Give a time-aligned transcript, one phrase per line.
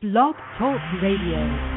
[0.00, 1.68] Blog Talk Radio.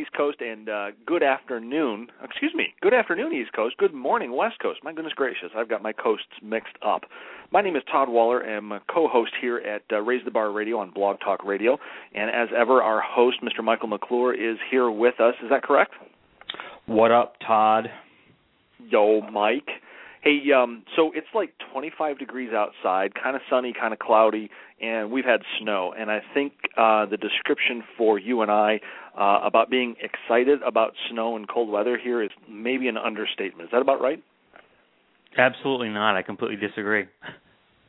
[0.00, 2.08] East Coast, and uh, good afternoon.
[2.24, 3.76] Excuse me, good afternoon, East Coast.
[3.76, 4.80] Good morning, West Coast.
[4.82, 7.02] My goodness gracious, I've got my coasts mixed up.
[7.52, 8.40] My name is Todd Waller.
[8.40, 11.76] I'm a co-host here at uh, Raise the Bar Radio on Blog Talk Radio,
[12.14, 13.62] and as ever, our host, Mr.
[13.62, 15.34] Michael McClure, is here with us.
[15.42, 15.92] Is that correct?
[16.86, 17.88] What up, Todd?
[18.88, 19.68] Yo, Mike.
[20.22, 25.10] Hey, um, so it's like 25 degrees outside, kind of sunny, kind of cloudy, and
[25.10, 25.94] we've had snow.
[25.98, 28.80] And I think uh, the description for you and I
[29.18, 33.68] uh, about being excited about snow and cold weather here is maybe an understatement.
[33.68, 34.22] Is that about right?
[35.36, 36.16] Absolutely not.
[36.16, 37.04] I completely disagree.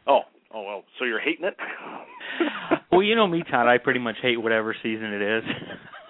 [0.07, 0.21] Oh,
[0.53, 0.83] oh well.
[0.99, 1.55] So you're hating it?
[2.91, 3.67] well, you know me, Todd.
[3.67, 5.43] I pretty much hate whatever season it is.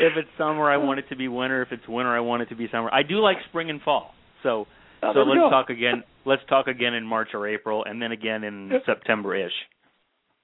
[0.00, 1.62] if it's summer, I want it to be winter.
[1.62, 2.90] If it's winter, I want it to be summer.
[2.92, 4.14] I do like spring and fall.
[4.42, 4.66] So
[5.02, 5.50] Oh, so let's go.
[5.50, 6.02] talk again.
[6.24, 9.52] Let's talk again in March or April, and then again in September ish.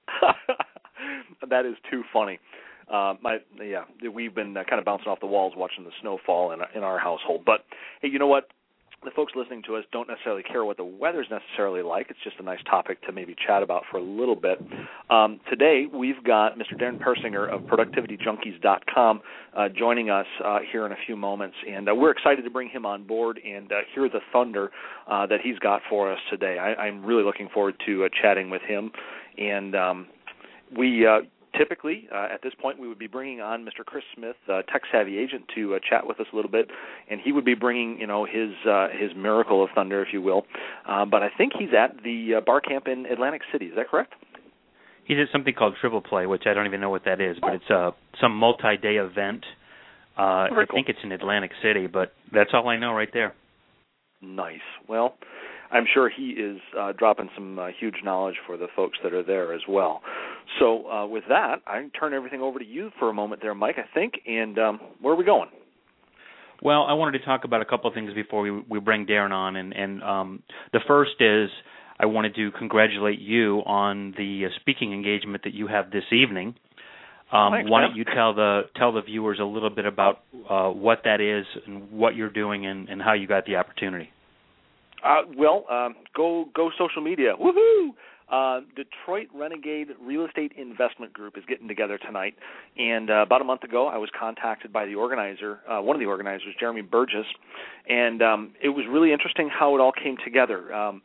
[1.49, 2.39] that is too funny.
[2.91, 3.83] Uh, my yeah,
[4.13, 6.83] we've been uh, kind of bouncing off the walls watching the snow fall in in
[6.83, 7.43] our household.
[7.45, 7.65] But
[8.01, 8.47] hey, you know what?
[9.03, 12.07] The folks listening to us don't necessarily care what the weather's necessarily like.
[12.09, 14.59] It's just a nice topic to maybe chat about for a little bit.
[15.11, 16.77] Um, today we've got Mr.
[16.77, 19.21] Darin Persinger of ProductivityJunkies.com
[19.55, 22.67] uh, joining us uh, here in a few moments, and uh, we're excited to bring
[22.67, 24.71] him on board and uh, hear the thunder
[25.07, 26.57] uh, that he's got for us today.
[26.57, 28.91] I, I'm really looking forward to chatting with him,
[29.37, 30.07] and um,
[30.75, 31.19] we uh,
[31.57, 33.85] typically uh, at this point we would be bringing on Mr.
[33.85, 36.69] Chris Smith, uh, tech savvy agent, to uh, chat with us a little bit,
[37.09, 40.21] and he would be bringing you know his uh, his miracle of thunder, if you
[40.21, 40.45] will.
[40.87, 43.65] Uh, but I think he's at the uh, bar camp in Atlantic City.
[43.67, 44.13] Is that correct?
[45.05, 47.53] He did something called Triple Play, which I don't even know what that is, but
[47.53, 49.45] it's uh, some multi-day event.
[50.17, 50.77] Uh, Very I cool.
[50.77, 53.35] think it's in Atlantic City, but that's all I know right there.
[54.21, 54.65] Nice.
[54.89, 55.15] Well,
[55.71, 59.23] I'm sure he is uh, dropping some uh, huge knowledge for the folks that are
[59.23, 60.01] there as well.
[60.59, 63.75] So uh, with that, I turn everything over to you for a moment there, Mike.
[63.77, 65.49] I think, and um, where are we going?
[66.61, 69.31] Well, I wanted to talk about a couple of things before we we bring Darin
[69.31, 71.49] on, and and um, the first is
[71.99, 76.55] I wanted to congratulate you on the uh, speaking engagement that you have this evening.
[77.31, 80.69] Um, Thanks, why don't you tell the tell the viewers a little bit about uh,
[80.69, 84.09] what that is and what you're doing and, and how you got the opportunity?
[85.05, 87.35] Uh, well, um, go go social media.
[87.39, 87.89] Woohoo!
[88.27, 92.33] Uh, Detroit Renegade Real Estate Investment Group is getting together tonight,
[92.75, 95.99] and uh, about a month ago, I was contacted by the organizer, uh, one of
[95.99, 97.27] the organizers, Jeremy Burgess,
[97.87, 100.73] and um, it was really interesting how it all came together.
[100.73, 101.03] Um,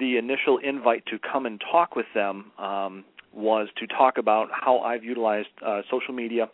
[0.00, 4.78] the initial invite to come and talk with them um, was to talk about how
[4.78, 6.48] I've utilized uh, social media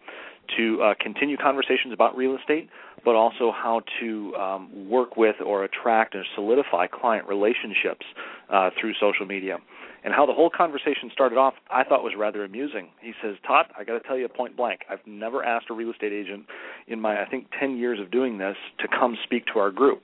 [0.57, 2.69] to uh, continue conversations about real estate,
[3.05, 8.07] but also how to um, work with or attract and solidify client relationships
[8.51, 9.59] uh, through social media.
[10.03, 12.89] And how the whole conversation started off, I thought was rather amusing.
[13.03, 14.81] He says, "Todd, I got to tell you point blank.
[14.89, 16.47] I've never asked a real estate agent
[16.87, 20.03] in my I think 10 years of doing this to come speak to our group.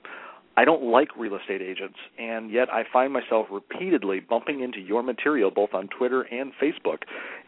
[0.57, 5.03] I don't like real estate agents, and yet I find myself repeatedly bumping into your
[5.03, 7.03] material both on Twitter and Facebook.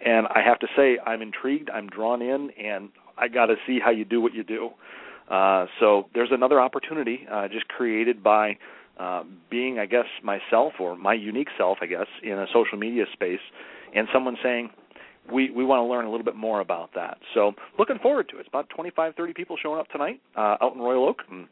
[0.05, 3.79] And I have to say, I'm intrigued, I'm drawn in, and I got to see
[3.83, 4.69] how you do what you do.
[5.29, 8.57] Uh, so there's another opportunity uh, just created by
[8.99, 13.05] uh, being, I guess, myself or my unique self, I guess, in a social media
[13.13, 13.39] space,
[13.95, 14.69] and someone saying,
[15.31, 17.19] we we want to learn a little bit more about that.
[17.35, 18.41] So looking forward to it.
[18.41, 21.21] It's about 25, 30 people showing up tonight uh, out in Royal Oak.
[21.29, 21.47] And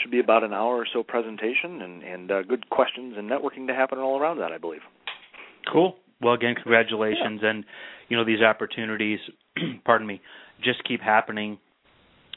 [0.00, 3.66] should be about an hour or so presentation and and uh, good questions and networking
[3.66, 4.80] to happen all around that, I believe.
[5.70, 5.96] Cool.
[6.20, 7.64] Well, again, congratulations, and
[8.08, 9.18] you know these opportunities.
[9.84, 10.20] pardon me,
[10.62, 11.58] just keep happening,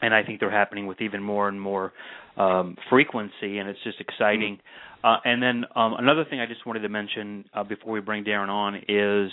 [0.01, 1.94] and I think they're happening with even more and more
[2.38, 4.59] um, frequency, and it's just exciting.
[5.03, 8.24] Uh, and then um, another thing I just wanted to mention uh, before we bring
[8.24, 9.31] Darin on is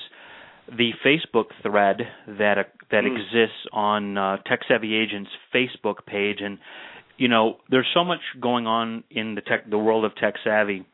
[0.77, 3.17] the Facebook thread that uh, that Mm.
[3.17, 6.59] exists on uh, Tech Savvy Agents Facebook page, and
[7.17, 10.87] you know, there's so much going on in the tech, the world of tech savvy,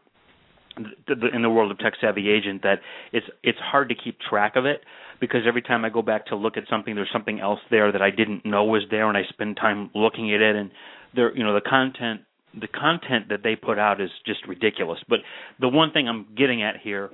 [0.76, 2.80] in the world of tech savvy agent that
[3.12, 4.80] it's it's hard to keep track of it
[5.20, 8.02] because every time I go back to look at something, there's something else there that
[8.02, 10.70] I didn't know was there, and I spend time looking at it, and
[11.14, 12.22] there, you know, the content
[12.60, 15.00] the content that they put out is just ridiculous.
[15.08, 15.20] But
[15.60, 17.10] the one thing I'm getting at here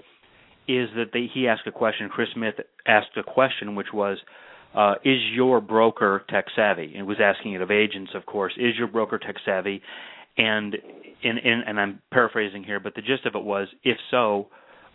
[0.69, 2.11] is that they, he asked a question.
[2.11, 2.57] Chris Smith
[2.87, 4.19] asked a question, which was,
[4.75, 8.53] uh, "Is your broker tech savvy?" And was asking it of agents, of course.
[8.57, 9.83] Is your broker tech savvy?
[10.37, 10.77] And
[11.23, 14.49] in, in, and I'm paraphrasing here, but the gist of it was, if so,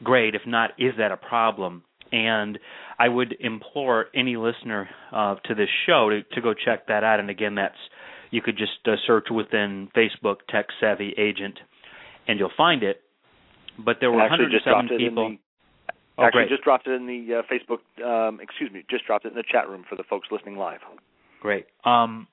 [0.03, 0.35] great.
[0.35, 1.83] If not, is that a problem?
[2.11, 2.57] And
[2.97, 7.19] I would implore any listener uh, to this show to, to go check that out.
[7.19, 7.75] And again, that's
[8.31, 11.59] you could just uh, search within Facebook Tech Savvy Agent,
[12.27, 13.01] and you'll find it.
[13.77, 15.37] But there were 107 people.
[16.17, 16.49] Oh, actually, great.
[16.49, 17.79] just dropped it in the uh, Facebook.
[18.03, 20.79] Um, excuse me, just dropped it in the chat room for the folks listening live.
[21.41, 21.65] Great.
[21.83, 22.27] Um,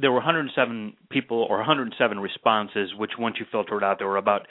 [0.00, 4.46] there were 107 people or 107 responses, which once you filtered out, there were about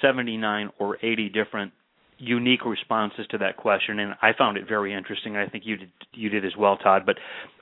[0.00, 1.72] 79 or 80 different
[2.18, 5.36] unique responses to that question, and I found it very interesting.
[5.36, 7.02] I think you did you did as well, Todd.
[7.04, 7.16] But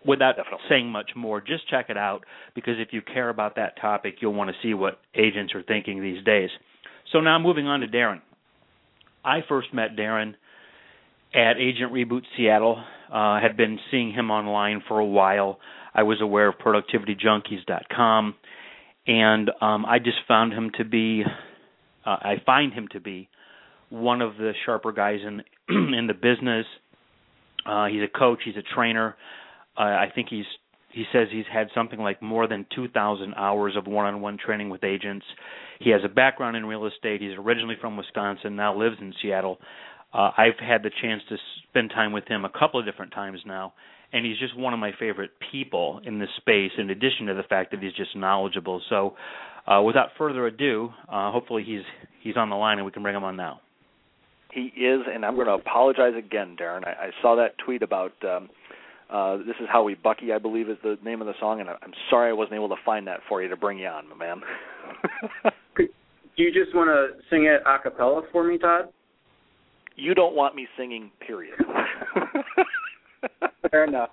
[0.05, 0.67] without Definitely.
[0.69, 4.35] saying much more, just check it out because if you care about that topic, you'll
[4.35, 6.51] want to see what agents are thinking these days.
[7.13, 8.21] So now moving on to Darin.
[9.25, 10.37] I first met Darin
[11.35, 12.83] at Agent Reboot Seattle.
[13.11, 15.59] Uh, had been seeing him online for a while.
[15.95, 18.35] I was aware of ProductivityJunkies.com,
[19.07, 21.25] and um, I just found him to be.
[22.05, 23.29] Uh, I find him to be
[23.91, 26.67] one of the sharper guys in in the business.
[27.67, 28.41] Uh, he's a coach.
[28.45, 29.17] He's a trainer.
[29.77, 30.47] Uh, I think he's
[30.93, 35.25] he says he's had something like more than 2,000 hours of one-on-one training with agents.
[35.79, 37.21] He has a background in real estate.
[37.21, 39.59] He's originally from Wisconsin, now lives in Seattle.
[40.13, 41.37] Uh, I've had the chance to
[41.69, 43.73] spend time with him a couple of different times now,
[44.13, 46.73] and he's just one of my favorite people in this space.
[46.79, 48.83] In addition to the fact that he's just knowledgeable.
[48.89, 49.17] So,
[49.67, 51.83] uh, without further ado, uh, hopefully he's
[52.23, 53.61] he's on the line and we can bring him on now.
[54.53, 56.85] He is, and I'm going to apologize again, Darin.
[56.85, 58.49] I, I saw that tweet about um,
[59.09, 61.71] uh, "This is how we Bucky," I believe is the name of the song, and
[61.71, 64.09] I, I'm sorry I wasn't able to find that for you to bring you on,
[64.09, 64.41] my man.
[65.77, 68.89] Do you just want to sing it a cappella for me, Todd?
[70.01, 71.59] you don't want me singing, period.
[73.69, 74.11] Fair enough.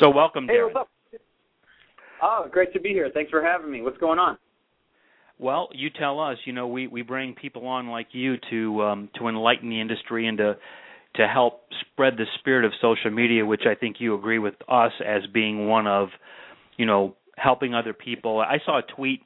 [0.00, 0.72] So welcome, Hey, Darin.
[0.74, 1.20] what's up?
[2.22, 3.10] Oh, great to be here.
[3.12, 3.82] Thanks for having me.
[3.82, 4.38] What's going on?
[5.38, 6.38] Well, you tell us.
[6.44, 10.28] You know, we we bring people on like you to um, to enlighten the industry
[10.28, 10.56] and to
[11.16, 14.92] to help spread the spirit of social media, which I think you agree with us
[15.04, 16.08] as being one of,
[16.78, 18.40] you know, helping other people.
[18.40, 19.20] I saw a tweet,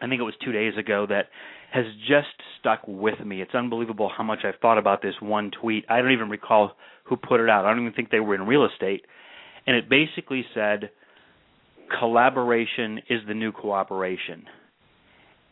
[0.00, 1.26] I think it was two days ago, that
[1.74, 2.28] has just
[2.60, 3.42] stuck with me.
[3.42, 5.84] It's unbelievable how much I've thought about this one tweet.
[5.88, 6.72] I don't even recall
[7.02, 7.64] who put it out.
[7.64, 9.04] I don't even think they were in real estate,
[9.66, 10.90] and it basically said,
[11.98, 14.44] "Collaboration is the new cooperation."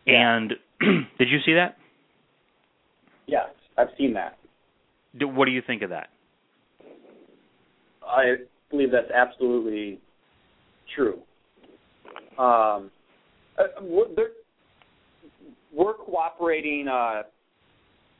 [0.07, 0.53] And
[1.19, 1.77] did you see that?
[3.27, 4.39] Yes, I've seen that.
[5.21, 6.11] What do you think of that?
[8.07, 8.37] I
[8.71, 9.99] believe that's absolutely
[10.95, 11.19] true.
[12.39, 12.91] Um,
[13.59, 13.81] uh,
[15.73, 16.89] we're, cooperating.
[16.89, 17.23] Uh,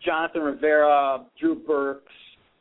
[0.05, 2.13] Jonathan Rivera, Drew Burks,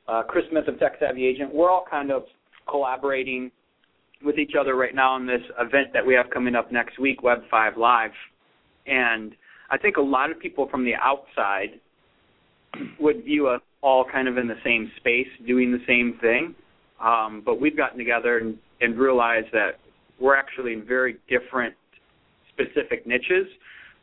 [0.07, 1.53] uh, Chris Smith of Tech Savvy Agent.
[1.53, 2.23] We're all kind of
[2.69, 3.51] collaborating
[4.23, 7.23] with each other right now in this event that we have coming up next week,
[7.23, 8.11] Web Five Live.
[8.85, 9.33] And
[9.69, 11.79] I think a lot of people from the outside
[12.99, 16.53] would view us all kind of in the same space, doing the same thing.
[17.03, 19.79] Um, but we've gotten together and, and realized that
[20.19, 21.73] we're actually in very different
[22.53, 23.47] specific niches.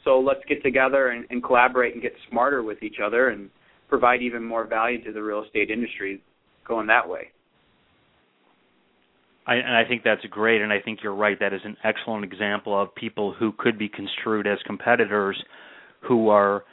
[0.04, 3.50] So let's get together and, and collaborate and get smarter with each other and
[3.88, 6.20] provide even more value to the real estate industry
[6.66, 7.28] going that way.
[9.46, 11.38] I, and I think that's great, and I think you're right.
[11.40, 15.42] That is an excellent example of people who could be construed as competitors
[16.06, 16.64] who are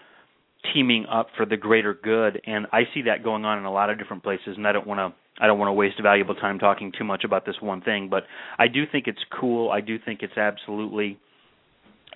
[0.74, 2.42] teaming up for the greater good.
[2.46, 4.56] And I see that going on in a lot of different places.
[4.58, 7.26] And I don't want to I don't want to waste valuable time talking too much
[7.26, 8.24] about this one thing, but
[8.58, 9.70] I do think it's cool.
[9.70, 11.20] I do think it's absolutely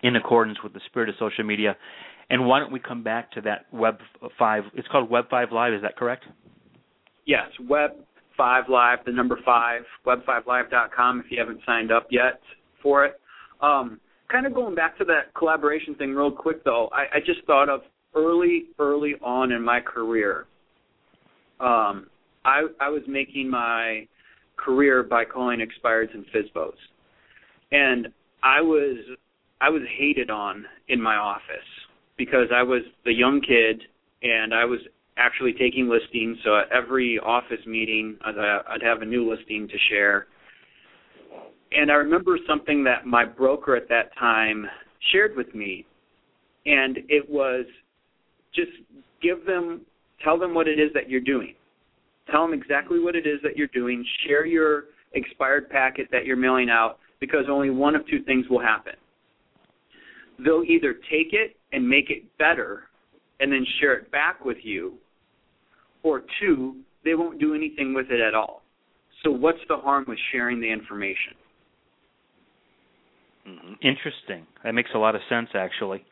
[0.04, 1.76] in accordance with the spirit of social media.
[2.30, 3.98] And why don't we come back to that Web
[4.38, 4.64] Five?
[4.76, 5.74] It's called Web Five Live.
[5.74, 6.26] Is that correct?
[7.26, 7.92] Yes, Web
[8.38, 12.40] Five Live, the number five, web5live.com if you haven't signed up yet
[12.82, 13.20] for it.
[13.62, 14.00] Um,
[14.32, 17.68] kind of going back to that collaboration thing real quick though, I, I just thought
[17.68, 17.82] of
[18.16, 20.46] early, early on in my career.
[21.60, 22.08] Um,
[22.46, 24.08] I I was making my
[24.56, 26.72] career by calling expireds and FSBOs.
[27.72, 28.08] And
[28.44, 28.98] I was
[29.62, 31.70] I was hated on in my office
[32.18, 33.82] because I was the young kid
[34.24, 34.80] and I was
[35.18, 36.38] actually taking listings.
[36.44, 40.28] So at every office meeting, I'd, I'd have a new listing to share.
[41.72, 44.66] and I remember something that my broker at that time
[45.12, 45.86] shared with me,
[46.66, 47.66] and it was
[48.54, 48.72] just
[49.22, 49.82] give them,
[50.24, 51.54] tell them what it is that you're doing.
[52.32, 54.06] Tell them exactly what it is that you're doing.
[54.28, 58.62] Share your expired packet that you're mailing out because only one of two things will
[58.62, 58.94] happen.
[60.44, 62.84] They'll either take it and make it better
[63.40, 64.94] and then share it back with you,
[66.04, 68.64] or two, they won't do anything with it at all.
[69.24, 71.34] So, what's the harm with sharing the information?
[73.48, 73.74] Mm-hmm.
[73.82, 74.46] Interesting.
[74.64, 76.04] That makes a lot of sense, actually.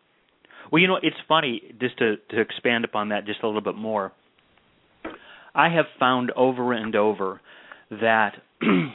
[0.71, 3.75] Well, you know, it's funny just to to expand upon that just a little bit
[3.75, 4.11] more.
[5.55, 7.41] I have found over and over
[7.89, 8.91] that the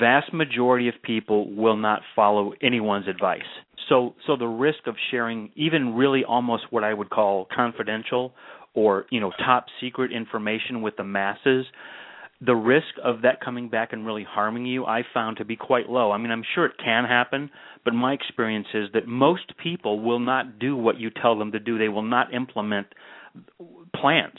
[0.00, 3.42] vast majority of people will not follow anyone's advice.
[3.88, 8.32] So so the risk of sharing even really almost what I would call confidential
[8.74, 11.66] or, you know, top secret information with the masses
[12.40, 15.88] the risk of that coming back and really harming you I found to be quite
[15.90, 16.10] low.
[16.10, 17.50] I mean, I'm sure it can happen,
[17.84, 21.60] but my experience is that most people will not do what you tell them to
[21.60, 21.78] do.
[21.78, 22.86] They will not implement
[23.94, 24.38] plans.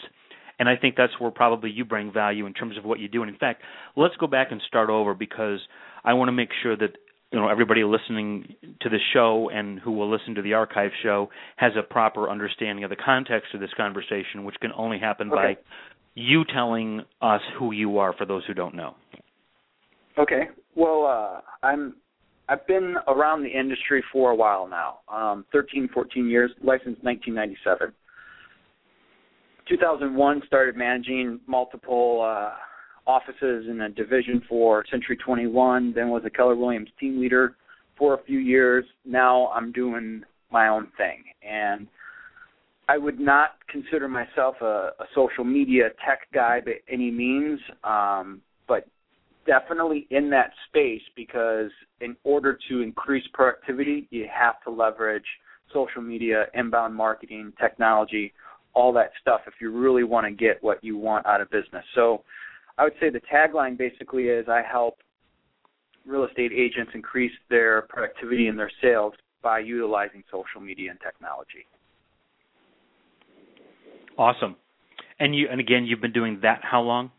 [0.57, 3.21] And I think that's where probably you bring value in terms of what you do.
[3.23, 3.61] And in fact,
[3.95, 5.59] let's go back and start over because
[6.03, 6.97] I want to make sure that
[7.31, 11.29] you know everybody listening to the show and who will listen to the archive show
[11.55, 15.55] has a proper understanding of the context of this conversation, which can only happen okay.
[15.55, 15.57] by
[16.13, 18.95] you telling us who you are for those who don't know.
[20.17, 20.49] Okay.
[20.75, 21.95] Well, uh, I'm
[22.49, 24.99] I've been around the industry for a while now.
[25.07, 27.93] Um, 13, 14 years, licensed 1997.
[29.69, 32.51] 2001 started managing multiple uh,
[33.07, 35.93] offices in a division for Century 21.
[35.93, 37.55] Then was a Keller Williams team leader
[37.97, 38.85] for a few years.
[39.05, 41.87] Now I'm doing my own thing, and
[42.89, 48.41] I would not consider myself a, a social media tech guy by any means, um,
[48.67, 48.85] but
[49.45, 55.25] definitely in that space because in order to increase productivity, you have to leverage
[55.73, 58.33] social media, inbound marketing, technology,
[58.73, 61.83] all that stuff if you really want to get what you want out of business.
[61.95, 62.23] So
[62.77, 64.95] I would say the tagline basically is I help
[66.05, 71.65] real estate agents increase their productivity and their sales by utilizing social media and technology.
[74.17, 74.55] Awesome.
[75.19, 77.11] And you and again you've been doing that how long?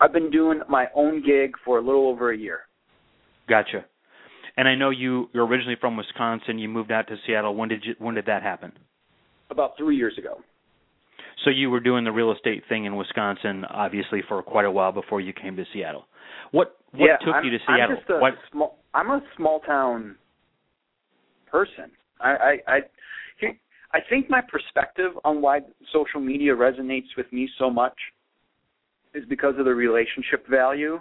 [0.00, 2.60] I've been doing my own gig for a little over a year.
[3.48, 3.84] Gotcha.
[4.56, 6.58] And I know you you're originally from Wisconsin.
[6.58, 7.54] You moved out to Seattle.
[7.54, 8.72] When did you when did that happen?
[9.50, 10.40] About three years ago.
[11.44, 14.92] So you were doing the real estate thing in Wisconsin, obviously, for quite a while
[14.92, 16.06] before you came to Seattle.
[16.50, 17.96] What what yeah, took I'm, you to Seattle?
[17.96, 18.34] I'm just a what?
[18.50, 18.78] small.
[18.94, 20.16] I'm a small town
[21.50, 21.90] person.
[22.20, 22.78] I, I, I
[23.92, 25.60] I think my perspective on why
[25.92, 27.96] social media resonates with me so much
[29.14, 30.98] is because of the relationship value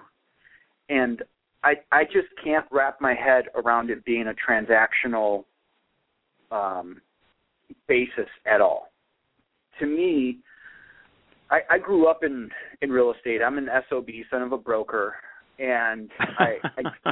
[0.90, 1.22] and
[1.64, 5.44] I I just can't wrap my head around it being a transactional
[6.52, 7.02] um,
[7.88, 8.90] basis at all.
[9.80, 10.40] To me,
[11.50, 12.50] I, I grew up in
[12.82, 13.42] in real estate.
[13.42, 15.16] I'm an SOB, son of a broker,
[15.60, 17.12] and I I,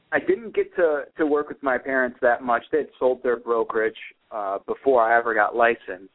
[0.12, 2.62] I didn't get to to work with my parents that much.
[2.72, 3.96] They had sold their brokerage
[4.30, 6.12] uh, before I ever got licensed,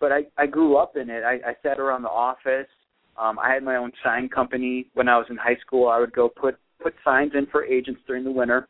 [0.00, 1.22] but I I grew up in it.
[1.24, 2.68] I, I sat around the office.
[3.16, 5.88] Um, I had my own sign company when I was in high school.
[5.88, 8.68] I would go put put signs in for agents during the winter,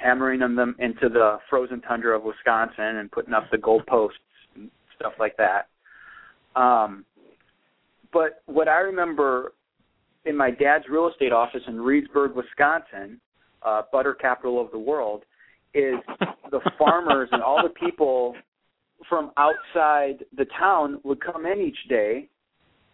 [0.00, 4.18] hammering them, them into the frozen tundra of Wisconsin and putting up the goal posts
[4.18, 4.27] and
[4.98, 5.68] stuff like that.
[6.60, 7.04] Um,
[8.12, 9.52] but what I remember
[10.24, 13.20] in my dad's real estate office in Reedsburg, Wisconsin,
[13.62, 15.24] uh, butter capital of the world,
[15.74, 15.94] is
[16.50, 18.34] the farmers and all the people
[19.08, 22.28] from outside the town would come in each day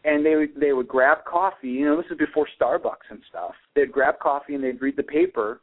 [0.04, 1.68] and they would they would grab coffee.
[1.68, 3.52] You know, this is before Starbucks and stuff.
[3.74, 5.60] They'd grab coffee and they'd read the paper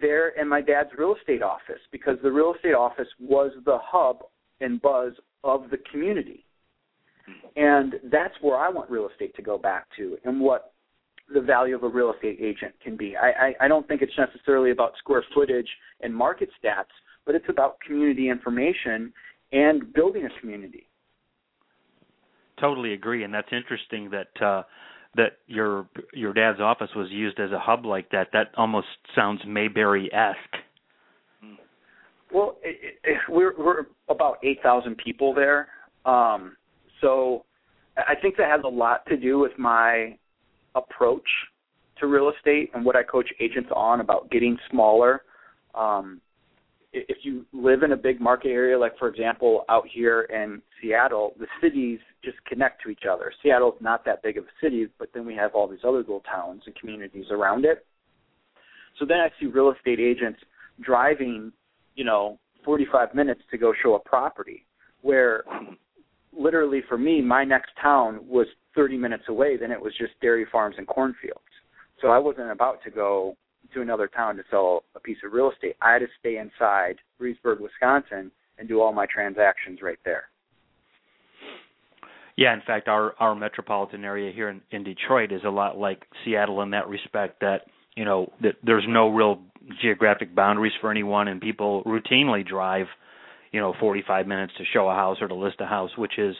[0.00, 4.24] there in my dad's real estate office because the real estate office was the hub
[4.62, 5.12] and buzz
[5.44, 6.44] of the community.
[7.56, 10.72] And that's where I want real estate to go back to and what
[11.32, 13.16] the value of a real estate agent can be.
[13.16, 15.68] I, I, I don't think it's necessarily about square footage
[16.00, 16.92] and market stats,
[17.24, 19.12] but it's about community information
[19.52, 20.88] and building a community.
[22.60, 24.62] Totally agree, and that's interesting that uh,
[25.16, 28.28] that your your dad's office was used as a hub like that.
[28.32, 30.62] That almost sounds Mayberry esque.
[32.32, 35.68] Well, it, it, we're we're about eight thousand people there.
[36.04, 36.56] Um,
[37.00, 37.44] so
[37.96, 40.16] I think that has a lot to do with my
[40.74, 41.26] approach
[42.00, 45.22] to real estate and what I coach agents on about getting smaller.
[45.74, 46.20] Um,
[46.94, 51.34] if you live in a big market area, like for example out here in Seattle,
[51.38, 53.32] the cities just connect to each other.
[53.42, 56.22] Seattle's not that big of a city, but then we have all these other little
[56.30, 57.86] towns and communities around it.
[58.98, 60.38] So then I see real estate agents
[60.80, 61.52] driving,
[61.94, 64.66] you know, 45 minutes to go show a property
[65.02, 65.44] where
[66.32, 70.46] literally for me my next town was 30 minutes away then it was just dairy
[70.50, 71.40] farms and cornfields.
[72.00, 73.36] So I wasn't about to go
[73.74, 75.76] to another town to sell a piece of real estate.
[75.80, 80.24] I had to stay inside Reedsburg, Wisconsin and do all my transactions right there.
[82.36, 86.02] Yeah, in fact, our our metropolitan area here in, in Detroit is a lot like
[86.24, 87.40] Seattle in that respect.
[87.40, 87.62] That
[87.96, 89.40] you know that there's no real
[89.80, 92.86] geographic boundaries for anyone, and people routinely drive,
[93.52, 96.34] you know, 45 minutes to show a house or to list a house, which is,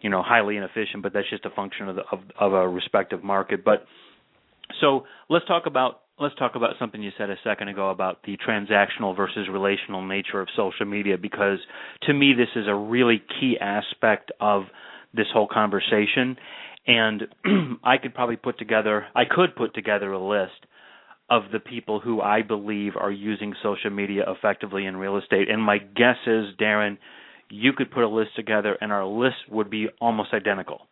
[0.00, 1.02] you know, highly inefficient.
[1.02, 3.64] But that's just a function of the, of, of a respective market.
[3.64, 3.84] But
[4.80, 8.36] so let's talk about let's talk about something you said a second ago about the
[8.36, 11.58] transactional versus relational nature of social media because
[12.02, 14.62] to me this is a really key aspect of
[15.12, 16.36] this whole conversation
[16.86, 17.22] and
[17.84, 20.66] I could probably put together I could put together a list
[21.30, 25.62] of the people who I believe are using social media effectively in real estate and
[25.62, 26.98] my guess is Darin
[27.50, 30.82] you could put a list together and our list would be almost identical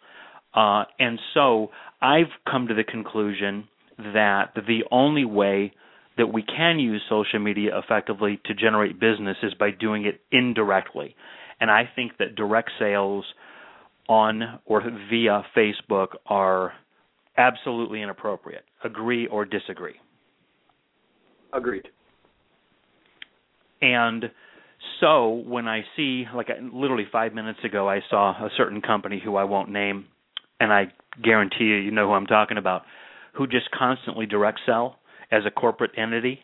[0.54, 1.70] uh, and so
[2.00, 3.68] I've come to the conclusion
[3.98, 5.72] that the only way
[6.18, 11.14] that we can use social media effectively to generate business is by doing it indirectly.
[11.60, 13.24] And I think that direct sales
[14.12, 16.72] on or via Facebook are
[17.36, 18.64] absolutely inappropriate.
[18.84, 19.94] Agree or disagree?
[21.52, 21.88] Agreed.
[23.80, 24.24] And
[25.00, 29.36] so when I see, like literally five minutes ago, I saw a certain company who
[29.36, 30.06] I won't name,
[30.60, 30.92] and I
[31.22, 32.82] guarantee you, you know who I'm talking about
[33.34, 34.98] who just constantly direct sell
[35.30, 36.40] as a corporate entity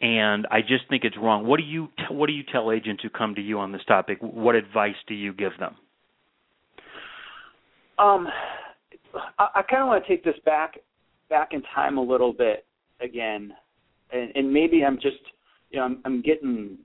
[0.00, 1.46] and I just think it's wrong.
[1.46, 4.18] What do you what do you tell agents who come to you on this topic?
[4.20, 5.76] What advice do you give them?
[8.00, 8.28] Um,
[9.38, 10.78] I, I kind of want to take this back
[11.28, 12.66] back in time a little bit
[13.00, 13.52] again,
[14.12, 15.18] and, and maybe I'm just
[15.70, 16.78] you know I'm, I'm getting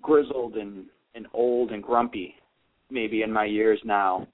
[0.00, 2.34] grizzled and and old and grumpy
[2.90, 4.26] maybe in my years now.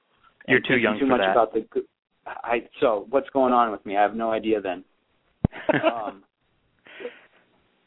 [0.47, 1.33] You're too young too for much that.
[1.33, 1.66] about the
[2.27, 3.97] I so what's going on with me?
[3.97, 4.85] I have no idea then.
[5.85, 6.23] um,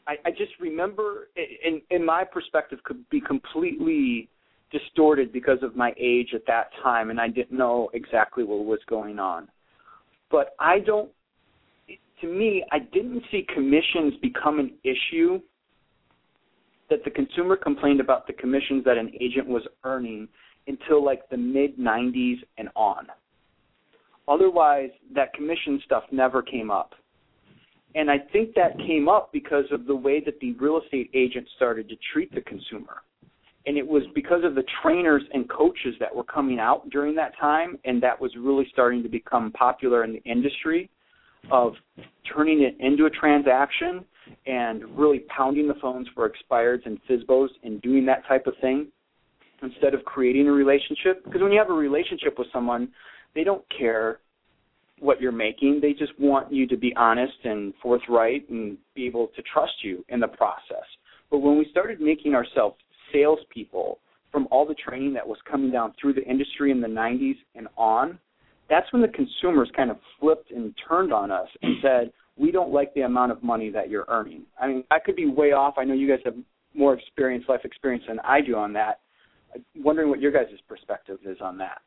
[0.06, 1.28] I, I just remember,
[1.64, 4.28] in in my perspective, could be completely
[4.72, 8.80] distorted because of my age at that time, and I didn't know exactly what was
[8.88, 9.48] going on.
[10.30, 11.10] But I don't.
[12.20, 15.40] To me, I didn't see commissions become an issue.
[16.90, 20.28] That the consumer complained about the commissions that an agent was earning
[20.66, 23.06] until like the mid 90s and on.
[24.28, 26.94] Otherwise, that commission stuff never came up.
[27.94, 31.46] And I think that came up because of the way that the real estate agent
[31.56, 33.02] started to treat the consumer.
[33.66, 37.32] And it was because of the trainers and coaches that were coming out during that
[37.38, 40.90] time, and that was really starting to become popular in the industry
[41.50, 41.74] of
[42.34, 44.04] turning it into a transaction
[44.46, 48.88] and really pounding the phones for expireds and FSBOs and doing that type of thing
[49.62, 51.24] instead of creating a relationship.
[51.24, 52.88] Because when you have a relationship with someone,
[53.34, 54.18] they don't care
[54.98, 55.80] what you're making.
[55.80, 60.04] They just want you to be honest and forthright and be able to trust you
[60.08, 60.84] in the process.
[61.30, 62.76] But when we started making ourselves
[63.12, 63.98] salespeople
[64.30, 67.68] from all the training that was coming down through the industry in the 90s and
[67.76, 68.18] on,
[68.70, 72.72] that's when the consumers kind of flipped and turned on us and said, we don't
[72.72, 74.42] like the amount of money that you're earning.
[74.58, 75.74] I mean, I could be way off.
[75.76, 76.34] I know you guys have
[76.74, 79.00] more experience, life experience than I do on that.
[79.54, 81.82] I'm wondering what your guys' perspective is on that.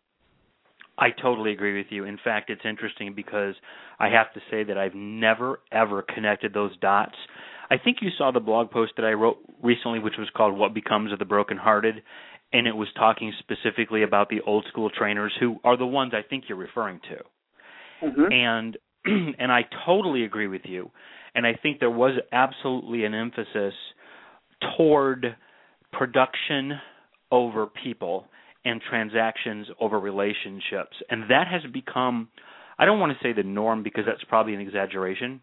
[0.98, 2.06] I totally agree with you.
[2.06, 3.56] In fact, it's interesting because
[4.00, 7.16] I have to say that I've never ever connected those dots.
[7.70, 10.74] I think you saw the blog post that I wrote recently, which was called "What
[10.74, 12.02] Becomes of the Brokenhearted,"
[12.54, 16.28] and it was talking specifically about the old school trainers who are the ones I
[16.28, 18.08] think you're referring to.
[18.08, 18.32] Mm-hmm.
[18.32, 18.78] And
[19.40, 20.92] and I totally agree with you.
[21.34, 23.74] And I think there was absolutely an emphasis
[24.78, 25.36] toward
[25.92, 26.74] production
[27.32, 28.28] over people
[28.64, 30.96] and transactions over relationships.
[31.10, 32.30] And that has become
[32.78, 35.42] I don't want to say the norm because that's probably an exaggeration,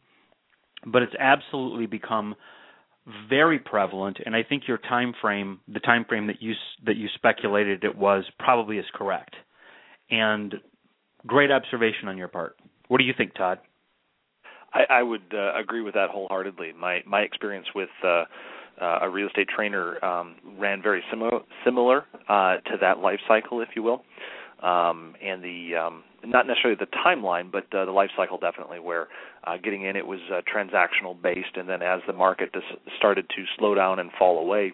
[0.86, 2.34] but it's absolutely become
[3.28, 6.54] very prevalent and I think your time frame, the time frame that you
[6.86, 9.34] that you speculated it was probably is correct.
[10.10, 10.54] And
[11.26, 12.56] great observation on your part.
[12.88, 13.58] What do you think, Todd?
[14.72, 16.72] I, I would uh, agree with that wholeheartedly.
[16.78, 18.24] My my experience with uh,
[18.80, 23.60] uh, a real estate trainer um, ran very similar similar uh, to that life cycle,
[23.60, 24.04] if you will.
[24.62, 28.78] Um, and the um, not necessarily the timeline, but uh, the life cycle definitely.
[28.78, 29.08] Where
[29.44, 32.62] uh, getting in, it was uh, transactional based, and then as the market dis-
[32.96, 34.72] started to slow down and fall away,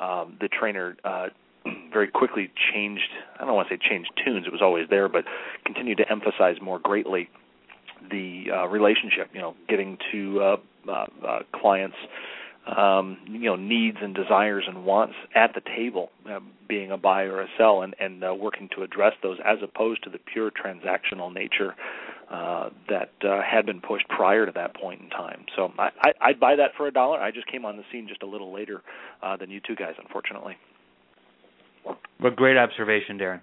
[0.00, 1.28] um, the trainer uh,
[1.92, 3.10] very quickly changed.
[3.38, 5.24] I don't want to say changed tunes; it was always there, but
[5.64, 7.28] continued to emphasize more greatly
[8.10, 9.30] the uh, relationship.
[9.32, 10.56] You know, getting to uh,
[10.88, 11.96] uh, uh, clients
[12.76, 17.22] um, you know needs and desires and wants at the table, uh, being a buy
[17.22, 20.50] or a sell, and and uh, working to address those as opposed to the pure
[20.50, 21.74] transactional nature
[22.30, 25.46] uh, that uh, had been pushed prior to that point in time.
[25.56, 27.20] So I, I, I'd buy that for a dollar.
[27.20, 28.82] I just came on the scene just a little later
[29.22, 30.56] uh, than you two guys, unfortunately.
[32.20, 33.40] But great observation, Darin.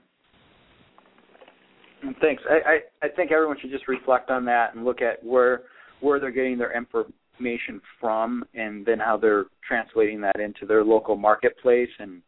[2.22, 2.44] Thanks.
[2.48, 5.64] I, I, I think everyone should just reflect on that and look at where
[6.02, 10.84] where they're getting their info information from and then how they're translating that into their
[10.84, 12.22] local marketplace and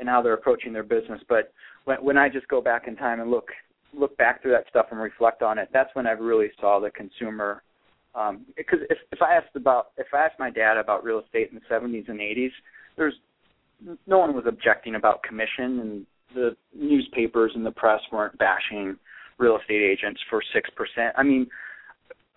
[0.00, 1.52] and how they're approaching their business but
[1.84, 3.48] when when I just go back in time and look
[3.94, 6.90] look back through that stuff and reflect on it that's when I really saw the
[6.90, 7.62] consumer
[8.14, 11.50] um because if if I asked about if I asked my dad about real estate
[11.50, 12.52] in the 70s and 80s
[12.96, 13.14] there's
[14.06, 18.96] no one was objecting about commission and the newspapers and the press weren't bashing
[19.38, 21.12] real estate agents for 6%.
[21.16, 21.46] I mean,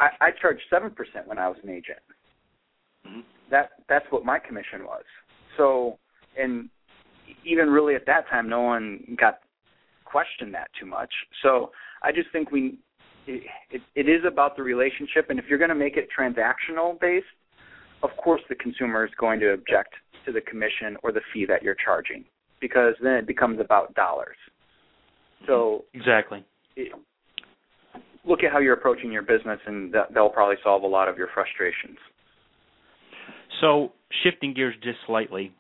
[0.02, 2.00] I, I charged seven percent when I was an agent.
[3.08, 3.22] Mm-hmm.
[3.52, 5.04] That that's what my commission was.
[5.58, 6.00] So,
[6.38, 6.70] and
[7.46, 9.40] even really at that time, no one got
[10.06, 11.12] questioned that too much.
[11.44, 11.72] So
[12.04, 12.80] I just think we
[13.28, 17.00] it, it, it is about the relationship, and if you're going to make it transactional
[17.00, 17.26] based,
[18.02, 19.94] of course the consumer is going to object
[20.26, 22.26] to the commission or the fee that you're charging
[22.60, 24.36] because then it becomes about dollars.
[25.48, 26.44] So exactly.
[26.76, 26.92] It,
[28.26, 31.18] look at how you're approaching your business, and that, that'll probably solve a lot of
[31.18, 31.98] your frustrations.
[33.60, 33.92] So,
[34.24, 35.52] shifting gears just slightly,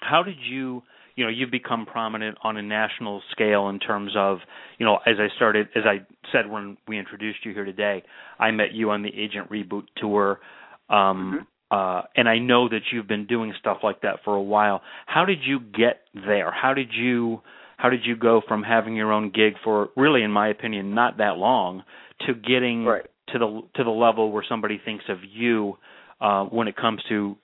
[0.00, 0.82] how did you,
[1.16, 4.38] you know, you've become prominent on a national scale in terms of,
[4.78, 8.02] you know, as I started, as I said when we introduced you here today,
[8.38, 10.40] I met you on the Agent Reboot tour.
[10.88, 10.96] Um,
[11.34, 11.44] mm-hmm.
[11.70, 14.80] Uh, and I know that you've been doing stuff like that for a while.
[15.06, 16.50] How did you get there?
[16.50, 17.42] How did you
[17.78, 21.18] how did you go from having your own gig for really, in my opinion, not
[21.18, 21.84] that long
[22.26, 23.06] to getting right.
[23.32, 25.78] to the to the level where somebody thinks of you
[26.20, 27.36] uh, when it comes to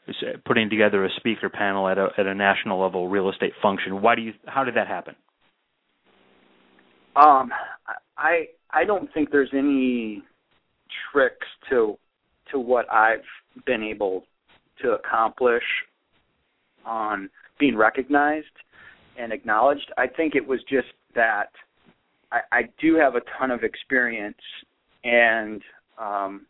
[0.44, 4.02] putting together a speaker panel at a at a national level real estate function?
[4.02, 4.32] Why do you?
[4.46, 5.14] How did that happen?
[7.14, 7.52] Um,
[8.18, 10.20] I I don't think there's any
[11.12, 11.96] tricks to
[12.50, 13.22] to what I've
[13.66, 14.24] been able
[14.82, 15.62] to accomplish
[16.84, 18.46] on being recognized
[19.18, 19.92] and acknowledged.
[19.96, 21.50] I think it was just that
[22.32, 24.40] I, I do have a ton of experience
[25.04, 25.62] and
[25.98, 26.46] um,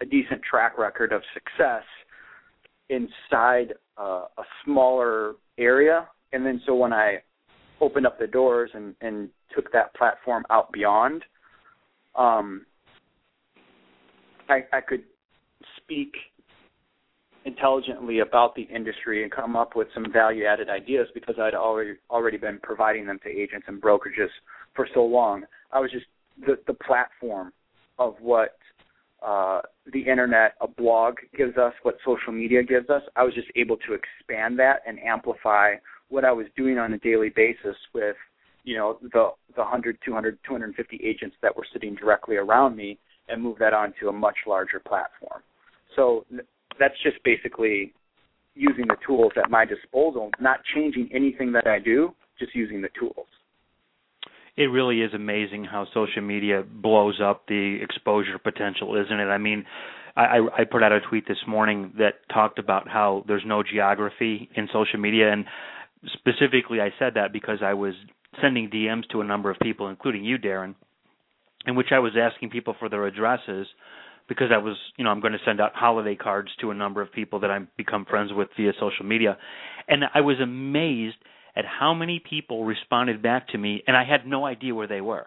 [0.00, 1.84] a decent track record of success
[2.88, 6.08] inside uh, a smaller area.
[6.32, 7.18] And then so when I
[7.80, 11.22] opened up the doors and, and took that platform out beyond,
[12.16, 12.66] um,
[14.48, 15.04] I, I could
[15.76, 16.14] speak
[17.44, 21.94] intelligently about the industry and come up with some value added ideas because I'd already
[22.10, 24.28] already been providing them to agents and brokerages
[24.74, 25.44] for so long.
[25.72, 26.06] I was just
[26.46, 27.52] the the platform
[27.98, 28.56] of what
[29.26, 29.60] uh,
[29.92, 33.02] the internet, a blog gives us, what social media gives us.
[33.16, 35.74] I was just able to expand that and amplify
[36.08, 38.16] what I was doing on a daily basis with
[38.64, 42.98] you know the the 100, 200, 250 agents that were sitting directly around me
[43.28, 45.42] and move that onto a much larger platform.
[45.96, 46.24] So
[46.78, 47.92] that's just basically
[48.54, 52.88] using the tools at my disposal, not changing anything that I do, just using the
[52.98, 53.26] tools.
[54.56, 59.26] It really is amazing how social media blows up the exposure potential, isn't it?
[59.26, 59.64] I mean,
[60.16, 64.50] I, I put out a tweet this morning that talked about how there's no geography
[64.54, 65.44] in social media, and
[66.12, 67.94] specifically, I said that because I was
[68.40, 70.74] sending DMs to a number of people, including you, Darin,
[71.66, 73.66] in which I was asking people for their addresses
[74.30, 77.02] because I was, you know, I'm going to send out holiday cards to a number
[77.02, 79.36] of people that I've become friends with via social media.
[79.88, 81.16] And I was amazed
[81.56, 85.00] at how many people responded back to me and I had no idea where they
[85.00, 85.26] were.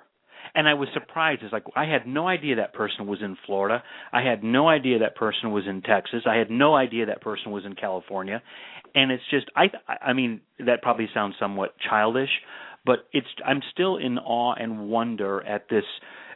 [0.56, 1.42] And I was surprised.
[1.44, 3.84] It's like I had no idea that person was in Florida.
[4.14, 6.22] I had no idea that person was in Texas.
[6.26, 8.42] I had no idea that person was in California.
[8.96, 9.66] And it's just I
[10.02, 12.30] I mean that probably sounds somewhat childish,
[12.86, 15.86] but it's I'm still in awe and wonder at this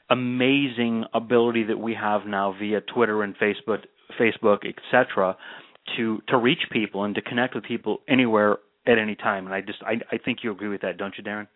[0.10, 3.84] amazing ability that we have now via Twitter and Facebook,
[4.20, 5.36] Facebook, etc.,
[5.96, 9.46] to to reach people and to connect with people anywhere at any time.
[9.46, 11.48] And I just I, I think you agree with that, don't you, Darin?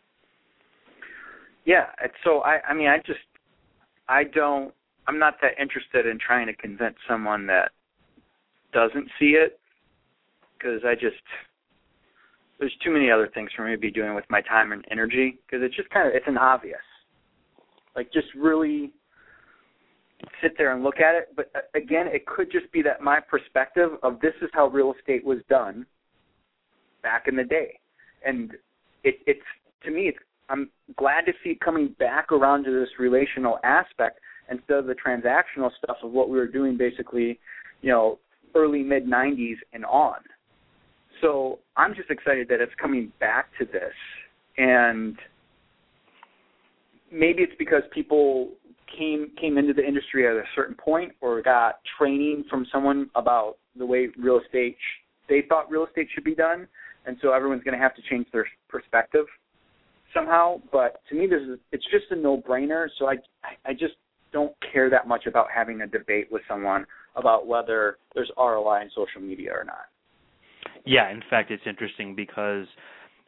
[1.65, 1.85] Yeah.
[2.23, 3.19] So I I mean I just
[4.07, 4.73] I don't
[5.07, 7.71] I'm not that interested in trying to convince someone that
[8.73, 9.59] doesn't see it
[10.57, 11.23] because I just
[12.59, 15.39] there's too many other things for me to be doing with my time and energy
[15.45, 16.79] because it's just kind of it's an obvious
[17.95, 18.91] Like just really
[20.41, 21.29] sit there and look at it.
[21.35, 24.93] But uh, again, it could just be that my perspective of this is how real
[24.97, 25.85] estate was done
[27.03, 27.79] back in the day,
[28.25, 28.51] and
[29.03, 29.41] it, it's
[29.83, 34.19] to me, it's I'm glad to see it coming back around to this relational aspect
[34.49, 37.39] instead of the transactional stuff of what we were doing basically,
[37.81, 38.19] you know,
[38.53, 40.17] early mid 90s and on.
[41.21, 43.93] So I'm just excited that it's coming back to this,
[44.57, 45.17] and
[47.11, 48.51] maybe it's because people
[48.97, 53.57] came came into the industry at a certain point or got training from someone about
[53.77, 56.67] the way real estate sh- they thought real estate should be done,
[57.05, 59.25] and so everyone's going to have to change their perspective
[60.13, 60.61] somehow.
[60.71, 62.87] But to me, this is it's just a no brainer.
[62.99, 63.15] So I
[63.65, 63.95] I just
[64.33, 68.89] don't care that much about having a debate with someone about whether there's ROI in
[68.95, 69.87] social media or not.
[70.85, 72.65] Yeah, in fact, it's interesting because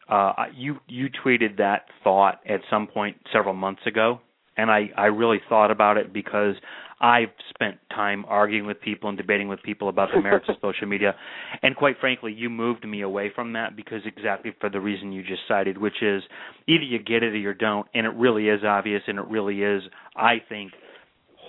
[0.10, 4.20] uh, you you tweeted that thought at some point several months ago,
[4.58, 6.56] and I I really thought about it because
[7.00, 10.88] I've spent time arguing with people and debating with people about the merits of social
[10.88, 11.16] media,
[11.62, 15.22] and quite frankly, you moved me away from that because exactly for the reason you
[15.22, 16.24] just cited, which is
[16.68, 19.64] either you get it or you don't, and it really is obvious, and it really
[19.64, 19.84] is,
[20.16, 20.72] I think,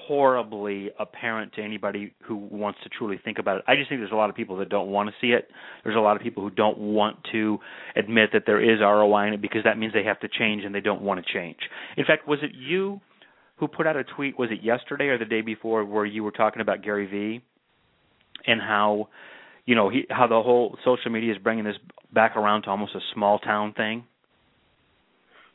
[0.07, 3.65] horribly apparent to anybody who wants to truly think about it.
[3.67, 5.49] I just think there's a lot of people that don't want to see it.
[5.83, 7.59] There's a lot of people who don't want to
[7.97, 10.75] admit that there is ROI in it because that means they have to change and
[10.75, 11.59] they don't want to change.
[11.97, 13.01] In fact, was it you
[13.57, 16.33] who put out a tweet, was it yesterday or the day before, where you were
[16.33, 17.43] talking about Gary Vee
[18.47, 19.09] and how,
[19.65, 21.77] you know, he, how the whole social media is bringing this
[22.13, 24.05] back around to almost a small town thing?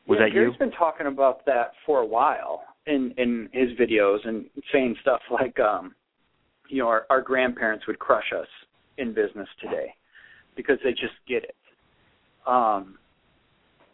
[0.07, 0.59] Was yeah, that Gary's you?
[0.59, 5.59] been talking about that for a while in in his videos and saying stuff like
[5.59, 5.93] um
[6.69, 8.47] you know our, our grandparents would crush us
[8.97, 9.93] in business today
[10.55, 11.55] because they just get it.
[12.47, 12.97] Um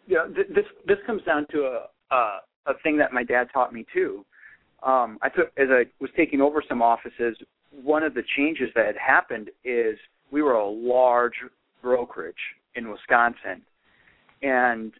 [0.06, 3.48] you know th- this this comes down to a a a thing that my dad
[3.52, 4.24] taught me too.
[4.82, 7.36] Um i took as i was taking over some offices
[7.82, 9.98] one of the changes that had happened is
[10.30, 11.34] we were a large
[11.82, 12.34] brokerage
[12.74, 13.62] in wisconsin.
[14.42, 14.92] And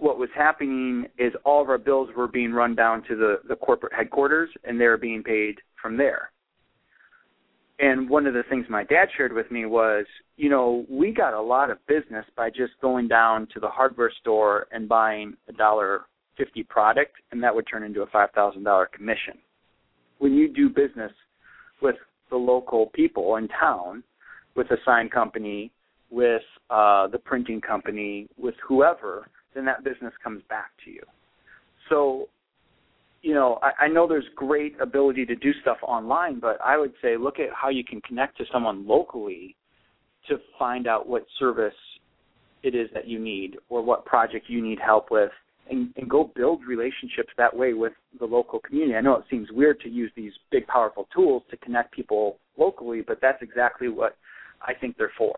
[0.00, 3.56] what was happening is all of our bills were being run down to the, the
[3.56, 6.30] corporate headquarters and they were being paid from there.
[7.78, 10.04] And one of the things my dad shared with me was,
[10.36, 14.12] you know, we got a lot of business by just going down to the hardware
[14.20, 16.02] store and buying a dollar
[16.36, 19.34] fifty product and that would turn into a five thousand dollar commission.
[20.18, 21.12] When you do business
[21.82, 21.96] with
[22.30, 24.02] the local people in town,
[24.54, 25.72] with a sign company,
[26.10, 31.02] with uh, the printing company, with whoever, then that business comes back to you.
[31.88, 32.28] So,
[33.22, 36.92] you know, I, I know there's great ability to do stuff online, but I would
[37.02, 39.56] say look at how you can connect to someone locally
[40.28, 41.74] to find out what service
[42.62, 45.30] it is that you need or what project you need help with
[45.70, 48.96] and, and go build relationships that way with the local community.
[48.96, 53.02] I know it seems weird to use these big powerful tools to connect people locally,
[53.06, 54.16] but that's exactly what
[54.62, 55.34] I think they're for.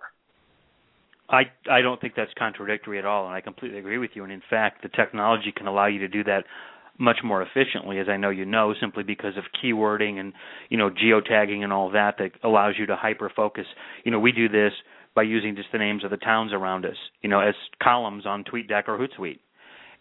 [1.32, 4.22] I I don't think that's contradictory at all, and I completely agree with you.
[4.22, 6.44] And in fact, the technology can allow you to do that
[6.98, 10.34] much more efficiently, as I know you know, simply because of keywording and
[10.68, 13.66] you know geotagging and all that that allows you to hyper focus.
[14.04, 14.72] You know, we do this
[15.14, 18.44] by using just the names of the towns around us, you know, as columns on
[18.44, 19.40] TweetDeck or Hootsuite,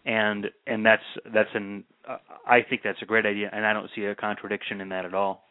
[0.04, 3.90] and and that's that's an uh, I think that's a great idea, and I don't
[3.96, 5.44] see a contradiction in that at all.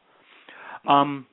[0.87, 1.25] Um,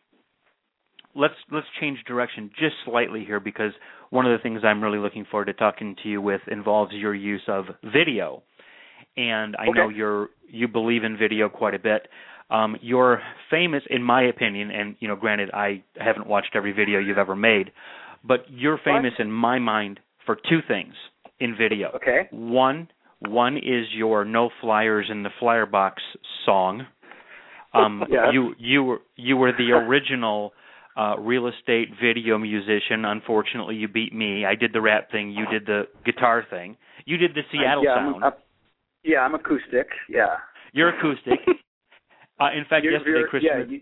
[1.14, 3.72] let's let's change direction just slightly here because
[4.10, 7.14] one of the things I'm really looking forward to talking to you with involves your
[7.14, 8.42] use of video.
[9.16, 9.72] And I okay.
[9.74, 12.08] know you're you believe in video quite a bit.
[12.50, 16.98] Um, you're famous, in my opinion, and you know, granted, I haven't watched every video
[16.98, 17.72] you've ever made,
[18.24, 19.26] but you're famous what?
[19.26, 20.94] in my mind for two things
[21.40, 21.90] in video.
[21.96, 22.28] Okay.
[22.30, 22.88] One,
[23.20, 26.02] one is your "No Flyers in the Flyer Box"
[26.46, 26.86] song.
[27.74, 28.28] Um, yes.
[28.32, 30.52] You you were you were the original
[30.98, 33.04] uh, real estate video musician.
[33.04, 34.44] Unfortunately, you beat me.
[34.44, 35.30] I did the rap thing.
[35.30, 36.76] You did the guitar thing.
[37.04, 38.16] You did the Seattle yeah, sound.
[38.16, 38.32] I'm, I'm,
[39.04, 39.88] yeah, I'm acoustic.
[40.08, 40.36] Yeah.
[40.72, 41.38] You're acoustic.
[42.40, 43.42] uh, in fact, you're, yesterday, you're, Chris.
[43.46, 43.80] Yeah, you,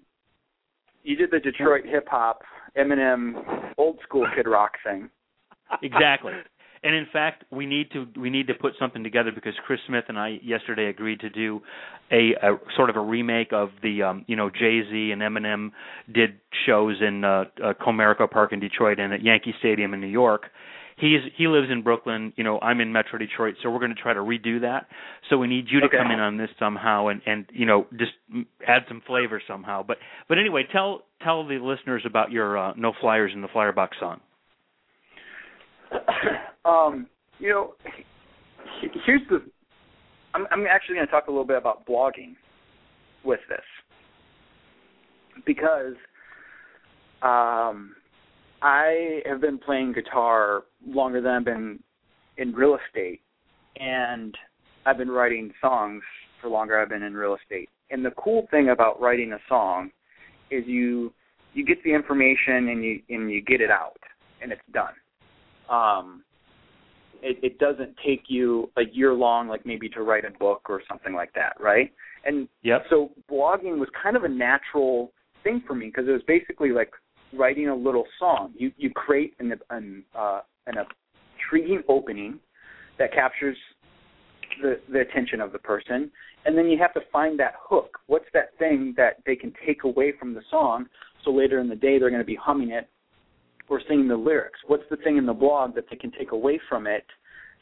[1.03, 2.43] you did the Detroit hip hop,
[2.77, 5.09] Eminem, old school Kid Rock thing.
[5.83, 6.33] exactly.
[6.83, 10.05] And in fact, we need to we need to put something together because Chris Smith
[10.09, 11.61] and I yesterday agreed to do
[12.11, 15.73] a, a sort of a remake of the um, you know Jay Z and Eminem
[16.13, 20.07] did shows in uh, uh, Comerica Park in Detroit and at Yankee Stadium in New
[20.07, 20.47] York.
[20.99, 22.33] He's he lives in Brooklyn.
[22.37, 24.87] You know, I'm in Metro Detroit, so we're going to try to redo that.
[25.29, 25.99] So we need you to okay.
[25.99, 28.13] come in on this somehow and and you know just
[28.67, 29.83] add some flavor somehow.
[29.83, 33.73] But but anyway, tell tell the listeners about your uh, No Flyers in the Flyer
[33.73, 34.21] Box song.
[36.67, 37.07] um,
[37.39, 37.75] you know,
[39.05, 39.43] here's the
[40.35, 42.35] I'm, I'm actually going to talk a little bit about blogging
[43.25, 43.59] with this
[45.47, 45.95] because
[47.23, 47.95] um,
[48.61, 51.83] I have been playing guitar longer than I've been
[52.37, 53.23] in real estate,
[53.77, 54.37] and
[54.85, 56.03] I've been writing songs
[56.41, 57.71] for longer I've been in real estate.
[57.91, 59.91] And the cool thing about writing a song
[60.51, 61.13] is you
[61.55, 63.99] you get the information and you and you get it out
[64.43, 64.93] and it's done.
[65.71, 66.23] Um,
[67.23, 70.83] it, it doesn't take you a year long, like maybe to write a book or
[70.89, 71.93] something like that, right?
[72.25, 72.87] And Yep.
[72.91, 75.13] so blogging was kind of a natural
[75.45, 76.91] thing for me because it was basically like
[77.33, 78.53] writing a little song.
[78.57, 80.75] You you create an an uh, an
[81.39, 82.41] intriguing opening
[82.99, 83.57] that captures
[84.63, 86.11] the the attention of the person,
[86.45, 87.99] and then you have to find that hook.
[88.07, 90.87] What's that thing that they can take away from the song?
[91.25, 92.89] So later in the day they're going to be humming it
[93.69, 94.59] or singing the lyrics.
[94.67, 97.05] What's the thing in the blog that they can take away from it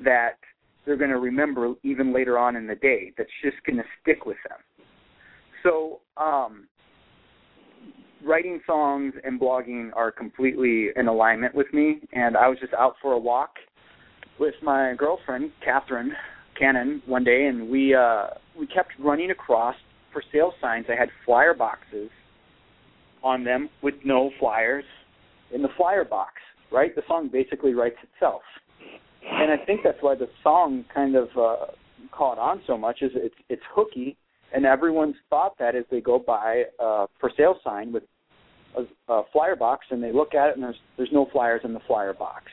[0.00, 0.38] that
[0.84, 3.12] they're going to remember even later on in the day?
[3.16, 4.58] That's just going to stick with them.
[5.62, 6.66] So um,
[8.24, 12.00] writing songs and blogging are completely in alignment with me.
[12.12, 13.50] And I was just out for a walk
[14.38, 16.12] with my girlfriend Catherine
[16.58, 18.26] Cannon one day, and we uh,
[18.58, 19.74] we kept running across
[20.12, 20.86] for sale signs.
[20.88, 22.10] I had flyer boxes
[23.22, 24.84] on them with no flyers
[25.54, 26.32] in the flyer box.
[26.72, 28.42] Right, the song basically writes itself,
[29.30, 31.66] and I think that's why the song kind of uh,
[32.10, 33.02] caught on so much.
[33.02, 34.16] Is it's it's hooky,
[34.52, 38.02] and everyone's thought that as they go by a for sale sign with
[38.76, 41.72] a, a flyer box and they look at it and there's there's no flyers in
[41.72, 42.44] the flyer box.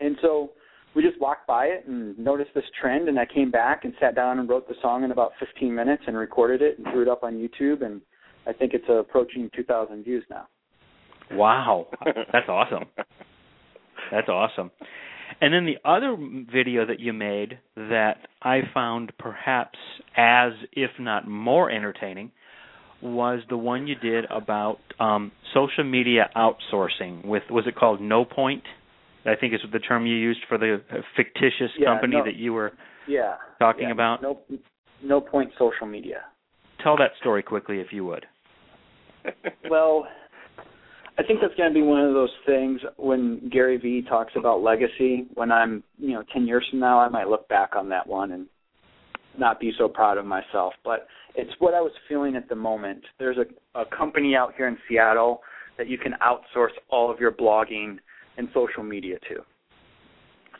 [0.00, 0.52] And so
[0.94, 4.14] we just walked by it and noticed this trend and I came back and sat
[4.14, 7.08] down and wrote the song in about 15 minutes and recorded it and threw it
[7.08, 8.00] up on YouTube and
[8.46, 10.48] I think it's approaching 2,000 views now.
[11.32, 11.88] Wow,
[12.32, 12.84] that's awesome.
[14.10, 14.70] That's awesome.
[15.40, 16.16] And then the other
[16.52, 19.78] video that you made that I found perhaps
[20.16, 22.32] as, if not more entertaining,
[23.02, 27.24] was the one you did about um, social media outsourcing.
[27.24, 28.64] With was it called No Point?
[29.24, 30.78] I think is the term you used for the
[31.16, 32.72] fictitious Yeah, company no- that you were
[33.06, 33.34] Yeah.
[33.58, 34.22] talking yeah, about.
[34.22, 34.40] No
[35.02, 36.22] no point social media.
[36.82, 38.26] Tell that story quickly, if you would.
[39.70, 40.06] well,
[41.18, 44.62] I think that's going to be one of those things when Gary Vee talks about
[44.62, 45.26] legacy.
[45.34, 48.30] When I'm, you know, 10 years from now, I might look back on that one
[48.32, 48.46] and
[49.36, 50.74] not be so proud of myself.
[50.84, 53.02] But it's what I was feeling at the moment.
[53.18, 55.40] There's a, a company out here in Seattle
[55.76, 57.98] that you can outsource all of your blogging
[58.36, 59.40] and social media to.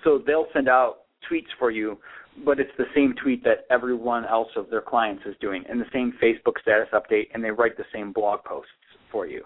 [0.03, 1.99] So they'll send out tweets for you,
[2.45, 5.87] but it's the same tweet that everyone else of their clients is doing, and the
[5.93, 8.71] same Facebook status update, and they write the same blog posts
[9.11, 9.45] for you.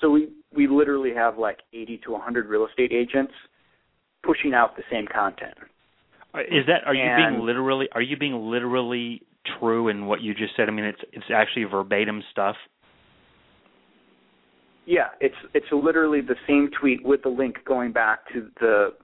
[0.00, 3.32] So we we literally have like 80 to 100 real estate agents
[4.22, 5.54] pushing out the same content.
[6.34, 9.22] Uh, Is that are you And- being literally are you being literally
[9.58, 10.68] true in what you just said?
[10.68, 12.56] I mean, it's it's actually verbatim stuff.
[14.86, 18.94] Yeah, it's it's literally the same tweet with the link going back to the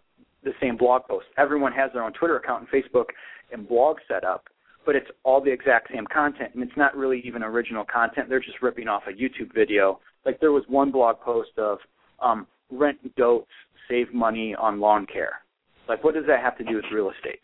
[0.42, 1.26] the same blog post.
[1.38, 3.06] Everyone has their own Twitter account and Facebook
[3.52, 4.48] and blog set up,
[4.86, 8.28] but it's all the exact same content, and it's not really even original content.
[8.28, 10.00] They're just ripping off a YouTube video.
[10.24, 11.78] Like there was one blog post of
[12.20, 13.50] um, rent goats,
[13.88, 15.40] save money on lawn care.
[15.88, 17.40] Like, what does that have to do with real estate?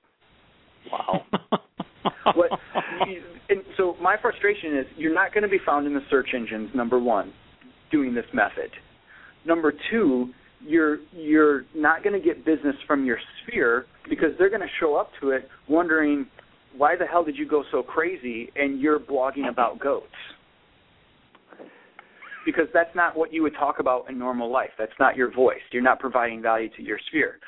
[0.90, 1.22] Wow.
[2.34, 2.50] what,
[3.48, 6.70] and so my frustration is you're not going to be found in the search engines.
[6.74, 7.32] Number one,
[7.90, 8.70] doing this method.
[9.44, 14.62] Number two, you're you're not going to get business from your sphere because they're going
[14.62, 16.26] to show up to it wondering
[16.76, 20.06] why the hell did you go so crazy and you're blogging about goats?
[22.44, 24.70] Because that's not what you would talk about in normal life.
[24.78, 25.60] That's not your voice.
[25.72, 27.38] You're not providing value to your sphere.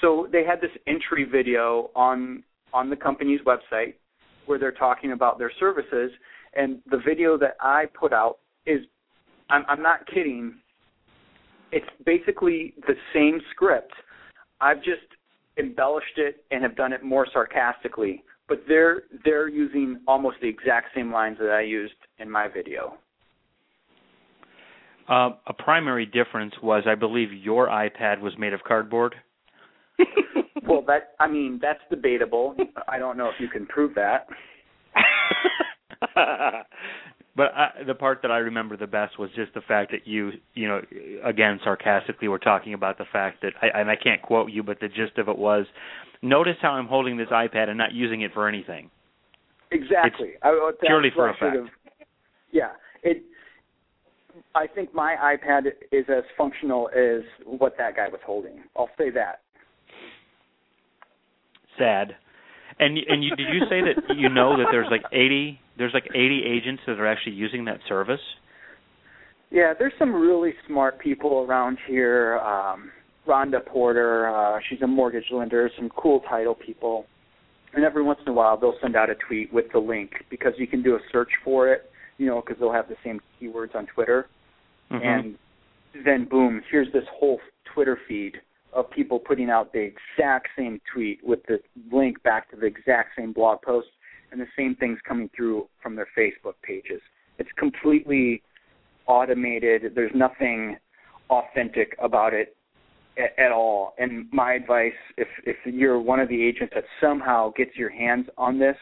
[0.00, 2.42] So they had this entry video on
[2.72, 3.94] on the company's website
[4.46, 6.10] where they're talking about their services
[6.54, 8.80] and the video that I put out is
[9.50, 10.54] I'm I'm not kidding
[11.72, 13.92] it's basically the same script.
[14.60, 15.02] I've just
[15.58, 20.88] embellished it and have done it more sarcastically but they're they're using almost the exact
[20.94, 22.94] same lines that I used in my video.
[25.08, 29.14] Uh, a primary difference was, I believe, your iPad was made of cardboard.
[30.66, 32.56] well that I mean that's debatable.
[32.88, 34.26] I don't know if you can prove that
[37.36, 40.32] but I, the part that I remember the best was just the fact that you,
[40.54, 40.80] you know,
[41.24, 44.80] again sarcastically were talking about the fact that, I, and I can't quote you, but
[44.80, 45.66] the gist of it was,
[46.22, 48.90] notice how I'm holding this iPad and not using it for anything.
[49.70, 50.32] Exactly.
[50.42, 51.56] I, purely for effect.
[51.56, 51.68] have-
[52.52, 52.70] Yeah.
[53.02, 53.22] It.
[54.54, 58.62] I think my iPad is as functional as what that guy was holding.
[58.76, 59.40] I'll say that.
[61.78, 62.14] Sad.
[62.78, 66.06] And and you, did you say that you know that there's like 80 there's like
[66.10, 68.20] 80 agents that are actually using that service?
[69.50, 72.38] Yeah, there's some really smart people around here.
[72.38, 72.90] Um,
[73.26, 75.70] Rhonda Porter, uh, she's a mortgage lender.
[75.76, 77.06] Some cool title people,
[77.74, 80.52] and every once in a while they'll send out a tweet with the link because
[80.58, 81.90] you can do a search for it.
[82.18, 84.26] You know, because they'll have the same keywords on Twitter,
[84.90, 85.06] Mm-hmm.
[85.06, 85.38] and
[86.04, 87.40] then boom, here's this whole
[87.72, 88.34] Twitter feed
[88.74, 91.58] of people putting out the exact same tweet with the
[91.92, 93.88] link back to the exact same blog post
[94.32, 97.00] and the same things coming through from their Facebook pages.
[97.38, 98.42] It's completely
[99.06, 99.92] automated.
[99.94, 100.76] There's nothing
[101.30, 102.56] authentic about it
[103.16, 103.94] at, at all.
[103.98, 108.26] And my advice, if if you're one of the agents that somehow gets your hands
[108.36, 108.76] on this,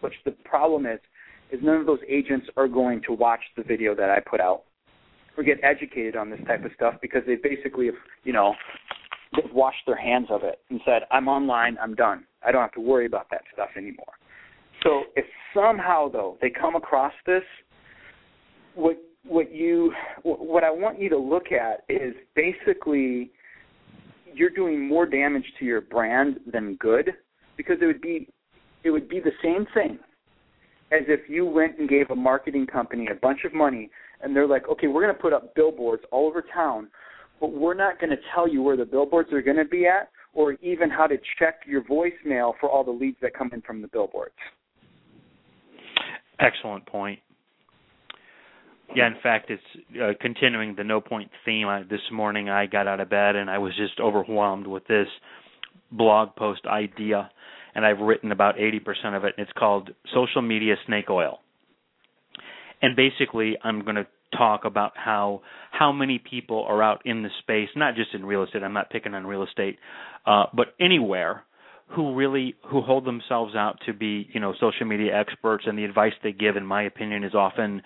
[0.00, 1.00] which the problem is,
[1.50, 4.64] is none of those agents are going to watch the video that I put out
[5.36, 7.94] or get educated on this type of stuff because they basically have,
[8.24, 8.54] you know,
[9.34, 12.24] they've washed their hands of it and said, I'm online, I'm done.
[12.46, 14.06] I don't have to worry about that stuff anymore.
[14.82, 15.24] So if
[15.54, 17.42] somehow though they come across this,
[18.74, 23.30] what what you what I want you to look at is basically
[24.32, 27.10] you're doing more damage to your brand than good
[27.56, 28.28] because it would be
[28.84, 29.98] it would be the same thing
[30.92, 33.90] as if you went and gave a marketing company a bunch of money
[34.22, 36.88] and they're like, okay, we're going to put up billboards all over town,
[37.40, 40.10] but we're not going to tell you where the billboards are going to be at
[40.34, 43.80] or even how to check your voicemail for all the leads that come in from
[43.80, 44.34] the billboards.
[46.38, 47.18] Excellent point.
[48.94, 49.62] Yeah, in fact, it's
[50.00, 51.66] uh, continuing the no point theme.
[51.66, 55.08] I, this morning, I got out of bed and I was just overwhelmed with this
[55.90, 57.30] blog post idea,
[57.74, 59.34] and I've written about 80% of it.
[59.36, 61.40] And it's called Social Media Snake Oil.
[62.80, 64.06] And basically, I'm going to
[64.36, 68.42] talk about how how many people are out in the space, not just in real
[68.42, 68.62] estate.
[68.62, 69.78] I'm not picking on real estate,
[70.26, 71.44] uh, but anywhere
[71.88, 75.84] who really who hold themselves out to be you know social media experts, and the
[75.84, 77.82] advice they give, in my opinion, is often.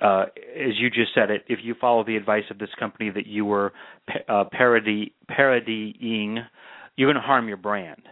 [0.00, 0.24] Uh,
[0.56, 3.44] as you just said it, if you follow the advice of this company that you
[3.44, 3.72] were
[4.28, 6.38] uh, parody parodying,
[6.96, 8.02] you're going to harm your brand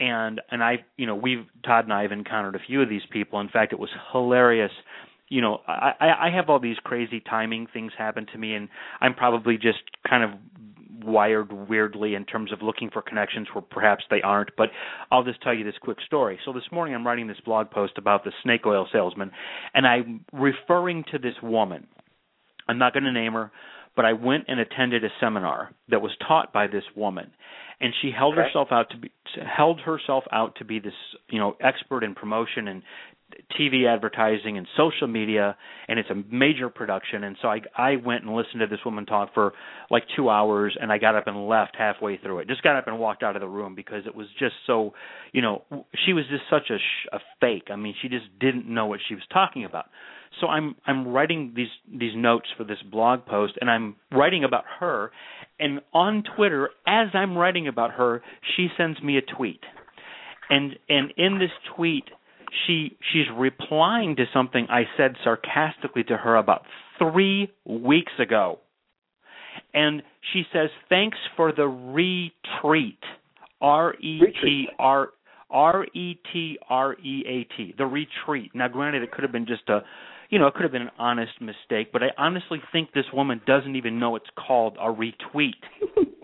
[0.00, 3.02] and and I you know we've Todd and I have encountered a few of these
[3.10, 3.40] people.
[3.40, 4.72] In fact, it was hilarious.
[5.30, 5.92] You know, I
[6.26, 8.68] I have all these crazy timing things happen to me, and
[9.00, 9.78] I'm probably just
[10.08, 10.30] kind of
[11.02, 14.50] wired weirdly in terms of looking for connections where perhaps they aren't.
[14.56, 14.68] But
[15.10, 16.38] I'll just tell you this quick story.
[16.44, 19.30] So this morning I'm writing this blog post about the snake oil salesman,
[19.72, 21.86] and I'm referring to this woman.
[22.68, 23.50] I'm not going to name her,
[23.96, 27.30] but I went and attended a seminar that was taught by this woman,
[27.80, 28.42] and she held Okay.
[28.48, 29.10] herself out to be
[29.56, 30.94] held herself out to be this
[31.30, 32.82] you know expert in promotion and
[33.58, 35.56] TV advertising and social media,
[35.88, 37.24] and it's a major production.
[37.24, 39.52] And so I I went and listened to this woman talk for
[39.90, 42.48] like two hours, and I got up and left halfway through it.
[42.48, 44.94] Just got up and walked out of the room because it was just so,
[45.32, 45.62] you know,
[46.06, 47.68] she was just such a sh- a fake.
[47.70, 49.86] I mean, she just didn't know what she was talking about.
[50.40, 54.64] So I'm I'm writing these these notes for this blog post, and I'm writing about
[54.78, 55.10] her.
[55.58, 58.22] And on Twitter, as I'm writing about her,
[58.56, 59.60] she sends me a tweet,
[60.48, 62.04] and and in this tweet
[62.66, 66.62] she she's replying to something I said sarcastically to her about
[66.98, 68.58] three weeks ago.
[69.74, 72.98] And she says, Thanks for the retreat.
[73.60, 75.10] R E T R
[75.50, 77.74] R E T R E A T.
[77.76, 78.52] The retreat.
[78.54, 79.80] Now granted it could have been just a
[80.30, 83.40] you know, it could have been an honest mistake, but I honestly think this woman
[83.46, 85.54] doesn't even know it's called a retweet.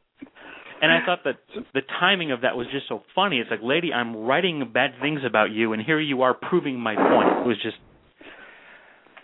[0.82, 1.36] And I thought that
[1.74, 3.38] the timing of that was just so funny.
[3.38, 6.94] It's like, lady, I'm writing bad things about you, and here you are proving my
[6.94, 7.44] point.
[7.44, 7.76] It was just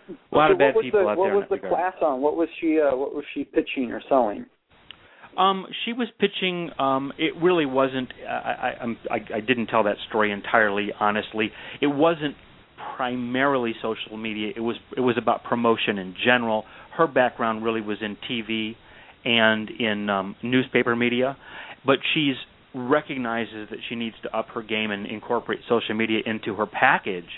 [0.09, 1.33] a lot so of bad what people the, out what there.
[1.35, 1.73] in was the regard.
[1.73, 2.21] class on?
[2.21, 4.47] What was she uh, what was she pitching or selling?
[5.37, 6.71] Um, she was pitching.
[6.79, 8.13] Um, it really wasn't.
[8.29, 11.51] I, I, I, I didn't tell that story entirely, honestly.
[11.81, 12.37] It wasn't
[12.97, 14.53] primarily social media.
[14.55, 14.77] It was.
[14.97, 16.65] It was about promotion in general.
[16.97, 18.77] Her background really was in TV
[19.25, 21.37] and in um, newspaper media,
[21.85, 22.37] but she's
[22.75, 27.29] recognizes that she needs to up her game and incorporate social media into her package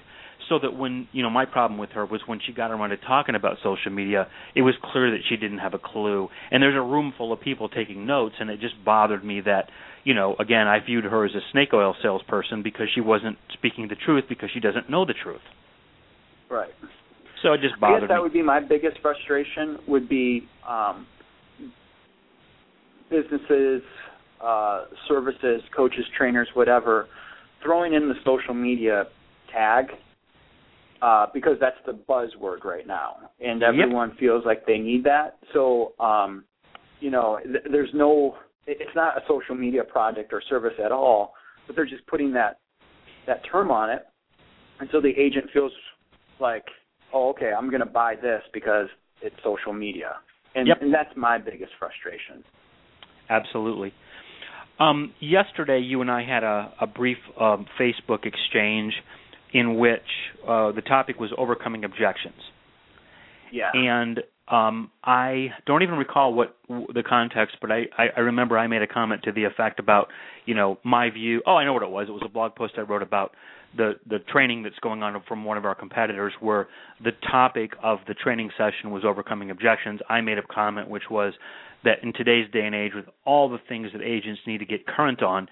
[0.48, 2.96] so that when you know my problem with her was when she got around to
[2.98, 6.28] talking about social media it was clear that she didn't have a clue.
[6.50, 9.70] And there's a room full of people taking notes and it just bothered me that
[10.04, 13.88] you know again i viewed her as a snake oil salesperson because she wasn't speaking
[13.88, 15.40] the truth because she doesn't know the truth.
[16.50, 16.70] Right.
[17.42, 18.22] so it just bothered I guess that me.
[18.22, 21.06] would be my biggest frustration would be um,
[23.14, 23.82] businesses,
[24.42, 27.06] uh, services, coaches, trainers, whatever,
[27.62, 29.04] throwing in the social media
[29.52, 29.86] tag
[31.02, 33.70] uh, because that's the buzzword right now, and Yep.
[33.74, 35.38] everyone feels like they need that.
[35.52, 36.44] So, um,
[37.00, 38.36] you know, th- there's no,
[38.66, 41.34] it's not a social media project or service at all,
[41.66, 42.58] but they're just putting that
[43.26, 44.02] that term on it,
[44.80, 45.72] and so the agent feels
[46.40, 46.64] like,
[47.12, 48.88] oh, okay, I'm going to buy this because
[49.22, 50.16] it's social media,
[50.54, 50.82] and, Yep.
[50.82, 52.44] and that's my biggest frustration.
[53.28, 53.92] Absolutely.
[54.78, 58.92] Um, yesterday, you and I had a, a brief um, Facebook exchange
[59.52, 60.00] in which
[60.48, 62.40] uh, the topic was overcoming objections.
[63.52, 63.70] Yeah.
[63.72, 64.18] and
[64.48, 68.66] um I don't even recall what w- the context, but I, I I remember I
[68.66, 70.08] made a comment to the effect about
[70.44, 71.40] you know my view.
[71.46, 72.08] Oh, I know what it was.
[72.08, 73.30] It was a blog post I wrote about
[73.76, 76.68] the the training that's going on from one of our competitors, where
[77.02, 80.00] the topic of the training session was overcoming objections.
[80.08, 81.34] I made a comment which was
[81.84, 84.86] that in today's day and age, with all the things that agents need to get
[84.86, 85.48] current on,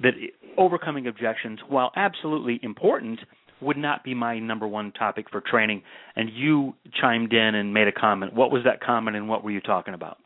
[0.00, 0.12] that
[0.56, 3.20] overcoming objections, while absolutely important,
[3.60, 5.82] would not be my number one topic for training.
[6.14, 8.34] And you chimed in and made a comment.
[8.34, 10.18] What was that comment, and what were you talking about?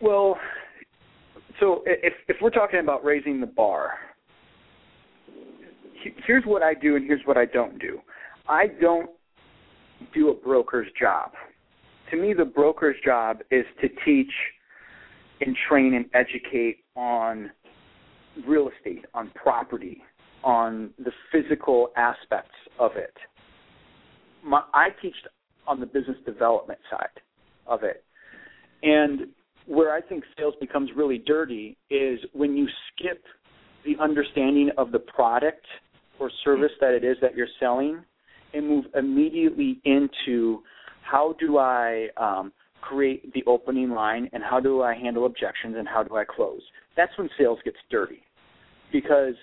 [0.00, 0.38] Well,
[1.58, 3.92] so if if we're talking about raising the bar,
[6.26, 8.00] here's what I do and here's what I don't do.
[8.48, 9.10] I don't
[10.14, 11.32] do a broker's job.
[12.10, 14.30] To me, the broker's job is to teach
[15.40, 17.50] and train and educate on
[18.46, 20.02] real estate, on property,
[20.44, 23.14] on the physical aspects of it.
[24.44, 25.14] My, I teach
[25.66, 27.20] on the business development side
[27.66, 28.04] of it.
[28.82, 29.28] And
[29.66, 33.24] where I think sales becomes really dirty is when you skip
[33.84, 35.66] the understanding of the product
[36.18, 38.02] or service that it is that you're selling
[38.54, 40.62] and move immediately into
[41.02, 45.86] how do I um, create the opening line and how do I handle objections and
[45.86, 46.60] how do I close.
[46.96, 48.22] That's when sales gets dirty
[48.92, 49.34] because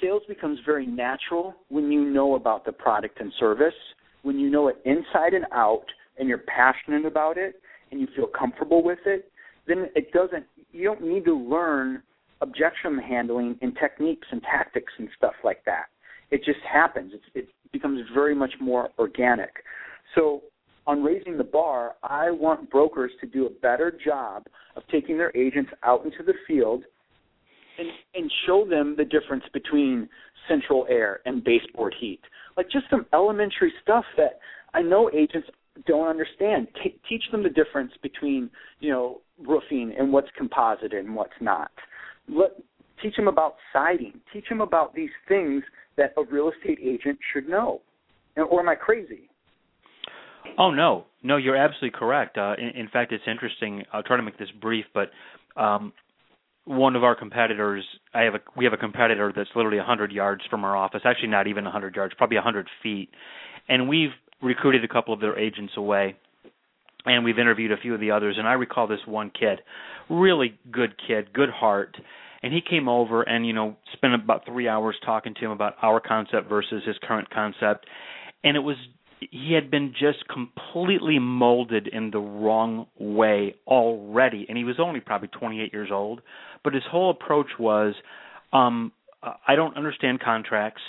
[0.00, 3.74] sales becomes very natural when you know about the product and service,
[4.22, 5.84] when you know it inside and out
[6.18, 7.60] and you're passionate about it
[7.90, 9.30] and you feel comfortable with it,
[9.66, 12.02] then it doesn't you don't need to learn
[12.40, 15.86] objection handling and techniques and tactics and stuff like that.
[16.30, 17.12] It just happens.
[17.14, 19.50] It's, it becomes very much more organic.
[20.14, 20.42] So
[20.86, 25.36] on raising the bar, I want brokers to do a better job of taking their
[25.36, 26.84] agents out into the field
[27.78, 30.08] and, and show them the difference between
[30.48, 32.20] central air and baseboard heat.
[32.56, 34.38] Like just some elementary stuff that
[34.74, 35.48] I know agents
[35.86, 36.68] don't understand.
[36.82, 41.70] T- teach them the difference between, you know, roofing and what's composite and what's not.
[42.28, 42.50] Let
[43.02, 44.20] teach them about siding.
[44.32, 45.62] Teach them about these things
[45.96, 47.80] that a real estate agent should know.
[48.36, 49.28] Or am I crazy?
[50.58, 52.38] Oh no, no, you're absolutely correct.
[52.38, 53.82] Uh, in, in fact, it's interesting.
[53.92, 55.10] I'll try to make this brief, but
[55.60, 55.92] um,
[56.64, 60.42] one of our competitors, I have a we have a competitor that's literally 100 yards
[60.48, 61.02] from our office.
[61.04, 63.08] Actually, not even 100 yards, probably 100 feet,
[63.68, 64.10] and we've
[64.42, 66.16] recruited a couple of their agents away.
[67.06, 69.60] And we've interviewed a few of the others, and I recall this one kid,
[70.10, 71.96] really good kid, good heart,
[72.42, 75.74] and he came over and you know spent about three hours talking to him about
[75.82, 77.86] our concept versus his current concept,
[78.42, 78.76] and it was
[79.20, 85.00] he had been just completely molded in the wrong way already and he was only
[85.00, 86.20] probably 28 years old
[86.62, 87.94] but his whole approach was
[88.52, 88.92] um
[89.46, 90.82] I don't understand contracts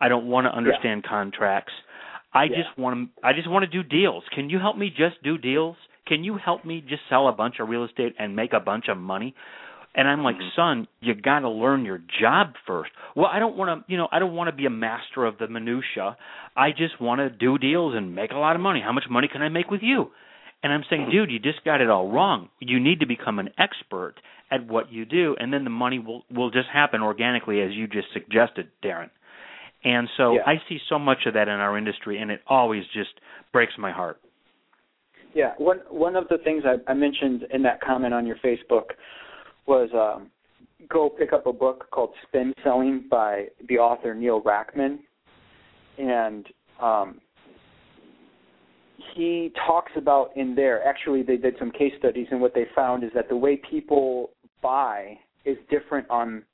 [0.00, 1.10] I don't want to understand yeah.
[1.10, 1.72] contracts
[2.34, 2.62] I yeah.
[2.62, 5.38] just want to I just want to do deals can you help me just do
[5.38, 5.76] deals
[6.06, 8.86] can you help me just sell a bunch of real estate and make a bunch
[8.88, 9.34] of money
[9.94, 10.56] and I'm like, Mm-hmm.
[10.56, 12.90] son, you got to learn your job first.
[13.14, 15.36] Well, I don't want to, you know, I don't want to be a master of
[15.38, 16.16] the minutia.
[16.56, 18.80] I just want to do deals and make a lot of money.
[18.82, 20.06] How much money can I make with you?
[20.62, 22.48] And I'm saying, dude, you just got it all wrong.
[22.60, 24.14] You need to become an expert
[24.50, 27.86] at what you do, and then the money will will just happen organically, as you
[27.86, 29.10] just suggested, Darin.
[29.84, 30.42] And so Yeah.
[30.46, 33.20] I see so much of that in our industry, and it always just
[33.52, 34.20] breaks my heart.
[35.34, 38.90] Yeah, one one of the things I, I mentioned in that comment on your Facebook
[39.66, 40.30] was um,
[40.88, 45.00] go pick up a book called Spin Selling by the author Neil Rackham,
[45.98, 46.46] and
[46.80, 47.20] um,
[49.14, 50.86] he talks about in there.
[50.86, 54.30] Actually, they did some case studies, and what they found is that the way people
[54.62, 56.44] buy is different on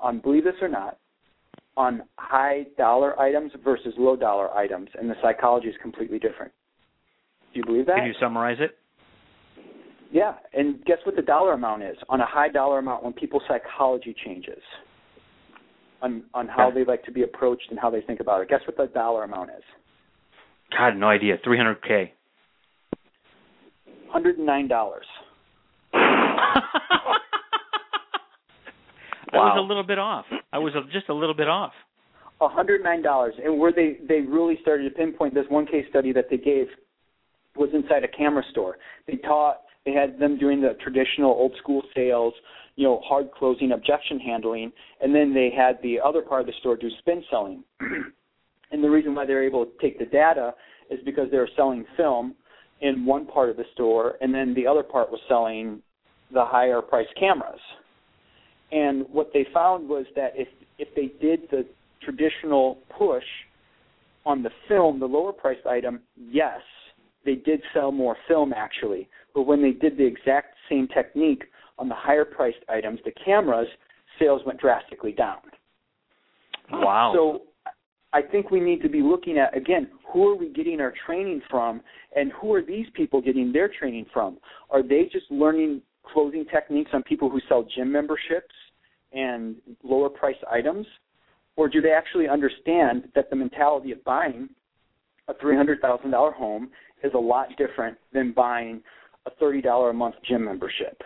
[0.00, 0.98] on believe this or not
[1.78, 6.50] on high dollar items versus low dollar items, and the psychology is completely different.
[7.54, 7.96] Do you believe that?
[7.96, 8.76] Can you summarize it?
[10.10, 13.44] Yeah, and guess what the dollar amount is on a high dollar amount when people's
[13.46, 14.60] psychology changes
[16.02, 18.48] on on how they like to be approached and how they think about it.
[18.48, 19.62] Guess what the dollar amount is?
[20.76, 21.36] God, no idea.
[21.46, 22.10] 300k.
[24.10, 25.06] Hundred and nine dollars.
[29.32, 30.24] I was a little bit off.
[30.52, 31.72] I was a, just a little bit off.
[32.40, 33.34] hundred nine dollars.
[33.42, 36.66] And where they they really started to pinpoint this one case study that they gave
[37.56, 38.76] was inside a camera store.
[39.06, 42.34] They taught They had them doing the traditional old school sales,
[42.76, 46.52] you know, hard closing, objection handling, and then they had the other part of the
[46.60, 47.64] store do spin selling.
[48.70, 50.54] and the reason why they're able to take the data
[50.90, 52.34] is because they were selling film
[52.80, 55.82] in one part of the store, and then the other part was selling
[56.32, 57.60] the higher priced cameras.
[58.70, 60.48] And what they found was that if
[60.78, 61.66] if they did the
[62.02, 63.24] traditional push
[64.24, 66.60] on the film, the lower priced item, yes,
[67.24, 69.08] they did sell more film actually.
[69.34, 71.44] But when they did the exact same technique
[71.78, 73.68] on the higher priced items, the cameras,
[74.18, 75.38] sales went drastically down.
[76.70, 77.12] Wow.
[77.14, 77.42] So
[78.12, 81.42] I think we need to be looking at again, who are we getting our training
[81.50, 81.80] from
[82.16, 84.38] and who are these people getting their training from?
[84.70, 85.82] Are they just learning
[86.12, 88.54] closing techniques on people who sell gym memberships
[89.12, 90.86] and lower priced items?
[91.56, 94.48] Or do they actually understand that the mentality of buying
[95.28, 96.70] a $300,000 home
[97.02, 98.80] is a lot different than buying
[99.26, 101.02] a $30 a month gym membership?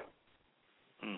[1.00, 1.16] Hmm.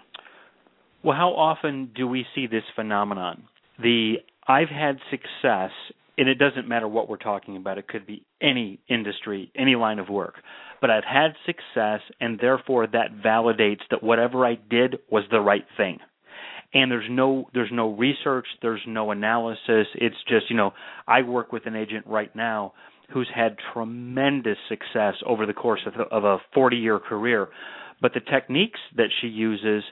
[1.03, 3.45] Well, how often do we see this phenomenon?
[3.82, 4.16] The
[4.47, 5.70] I've had success,
[6.17, 7.79] and it doesn't matter what we're talking about.
[7.79, 10.35] It could be any industry, any line of work.
[10.81, 15.65] But I've had success, and therefore that validates that whatever I did was the right
[15.77, 15.99] thing
[16.75, 20.73] and there's no there's no research there's no analysis it's just you know
[21.07, 22.73] i work with an agent right now
[23.12, 27.49] who's had tremendous success over the course of, of a 40 year career
[28.03, 29.85] but the techniques that she uses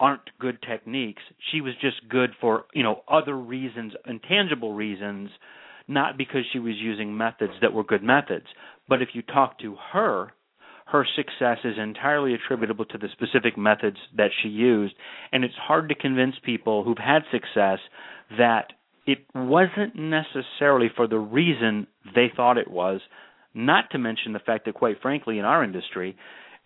[0.00, 1.22] aren't good techniques
[1.52, 5.30] she was just good for you know other reasons intangible reasons
[5.86, 8.46] not because she was using methods that were good methods
[8.88, 10.32] but if you talk to her
[10.90, 14.94] her success is entirely attributable to the specific methods that she used.
[15.32, 17.78] And it's hard to convince people who've had success
[18.36, 18.72] that
[19.06, 23.00] it wasn't necessarily for the reason they thought it was,
[23.54, 26.16] not to mention the fact that, quite frankly, in our industry,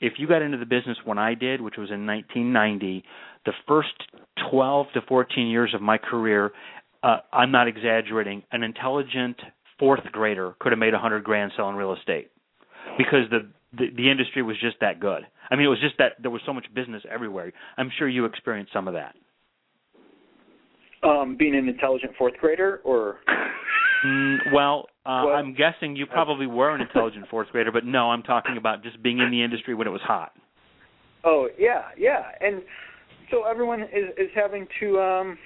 [0.00, 3.04] if you got into the business when I did, which was in 1990,
[3.46, 3.94] the first
[4.50, 6.52] 12 to 14 years of my career,
[7.02, 9.36] uh, I'm not exaggerating, an intelligent
[9.78, 12.30] fourth grader could have made a hundred grand selling real estate
[12.96, 15.22] because the the, the industry was just that good.
[15.50, 17.52] I mean, it was just that there was so much business everywhere.
[17.76, 19.16] I'm sure you experienced some of that.
[21.02, 23.18] Um, being an intelligent fourth grader, or
[24.04, 28.22] mm, well, uh, I'm guessing you probably were an intelligent fourth grader, but no, I'm
[28.22, 30.32] talking about just being in the industry when it was hot.
[31.24, 32.62] Oh yeah, yeah, and
[33.30, 35.38] so everyone is is having to um,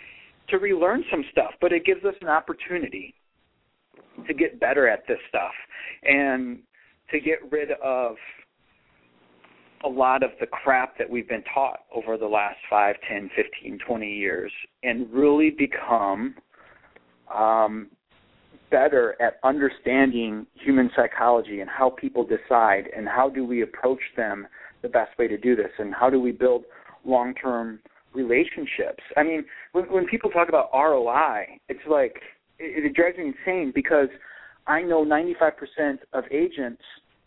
[0.49, 3.15] to relearn some stuff, but it gives us an opportunity
[4.27, 5.53] to get better at this stuff.
[6.03, 6.59] And
[7.11, 8.17] to get rid of
[9.85, 13.79] a lot of the crap that we've been taught over the last 5, 10, 15,
[13.87, 14.53] 20 years
[14.83, 16.35] and really become
[17.35, 17.89] um,
[18.71, 24.47] better at understanding human psychology and how people decide and how do we approach them
[24.83, 26.65] the best way to do this and how do we build
[27.05, 27.81] long-term
[28.15, 29.03] relationships.
[29.17, 32.21] I mean, when, when people talk about ROI, it's like
[32.59, 34.09] it, it drives me insane because–
[34.69, 36.83] I know 95% of agents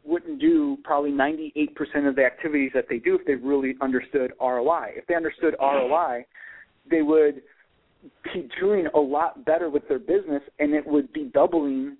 [0.05, 4.91] wouldn't do probably 98% of the activities that they do if they really understood ROI.
[4.95, 6.25] If they understood ROI,
[6.89, 7.41] they would
[8.23, 11.97] be doing a lot better with their business and it would be doubling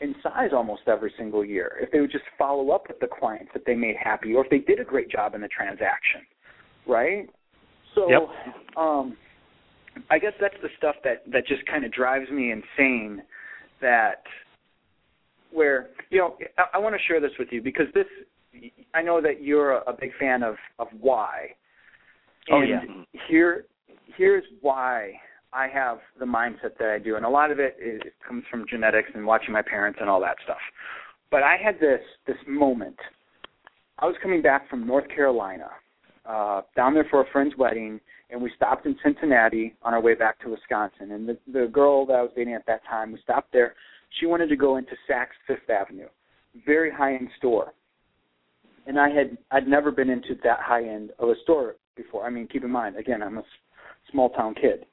[0.00, 3.50] in size almost every single year if they would just follow up with the clients
[3.54, 6.20] that they made happy or if they did a great job in the transaction.
[6.86, 7.28] Right?
[7.94, 8.22] So yep.
[8.76, 9.16] um
[10.10, 13.22] I guess that's the stuff that that just kind of drives me insane
[13.80, 14.22] that
[15.52, 18.06] where you know I, I want to share this with you because this
[18.92, 21.50] I know that you're a, a big fan of of why.
[22.50, 22.80] Oh yeah.
[23.28, 23.66] Here
[24.16, 25.12] here's why
[25.54, 28.64] I have the mindset that I do, and a lot of it, is, comes from
[28.68, 30.58] genetics and watching my parents and all that stuff.
[31.30, 32.96] But I had this this moment.
[33.98, 35.68] I was coming back from North Carolina,
[36.26, 38.00] uh, down there for a friend's wedding,
[38.30, 41.12] and we stopped in Cincinnati on our way back to Wisconsin.
[41.12, 43.74] And the the girl that I was dating at that time, we stopped there
[44.20, 46.08] she wanted to go into Saks Fifth Avenue,
[46.66, 47.72] very high end store.
[48.86, 52.24] And I had I'd never been into that high end of a store before.
[52.26, 53.44] I mean, keep in mind, again, I'm a
[54.10, 54.86] small town kid.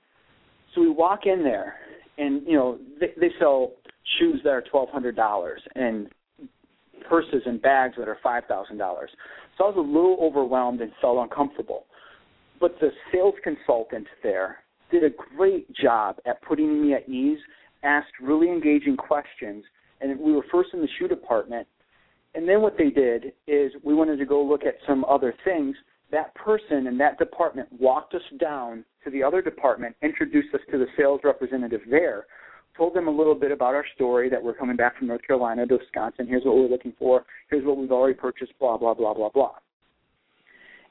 [0.73, 1.75] So we walk in there,
[2.17, 3.73] and you know they, they sell
[4.19, 6.07] shoes that are twelve hundred dollars and
[7.09, 9.09] purses and bags that are five thousand dollars.
[9.57, 11.85] So I was a little overwhelmed and felt uncomfortable.
[12.59, 14.57] But the sales consultant there
[14.91, 17.39] did a great job at putting me at ease
[17.83, 19.63] asked really engaging questions,
[19.99, 21.67] and we were first in the shoe department.
[22.35, 25.75] And then what they did is we wanted to go look at some other things.
[26.11, 30.77] That person in that department walked us down to the other department, introduced us to
[30.77, 32.25] the sales representative there,
[32.77, 35.65] told them a little bit about our story that we're coming back from North Carolina
[35.67, 36.27] to Wisconsin.
[36.27, 37.25] Here's what we're looking for.
[37.49, 38.53] Here's what we've already purchased.
[38.59, 39.55] Blah blah blah blah blah.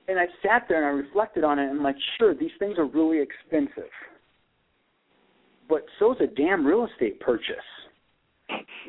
[0.08, 2.78] and I sat there and I reflected on it and I'm like, sure, these things
[2.78, 3.90] are really expensive.
[5.68, 7.56] But so's a damn real estate purchase.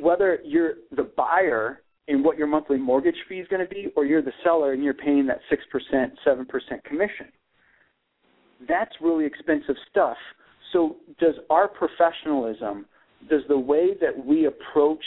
[0.02, 4.06] Whether you're the buyer and what your monthly mortgage fee is going to be, or
[4.06, 7.28] you're the seller and you're paying that 6%, 7% commission.
[8.68, 10.18] That's really expensive stuff.
[10.74, 12.86] So, does our professionalism,
[13.30, 15.04] does the way that we approach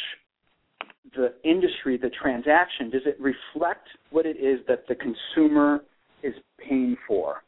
[1.17, 5.81] the industry, the transaction, does it reflect what it is that the consumer
[6.23, 7.43] is paying for?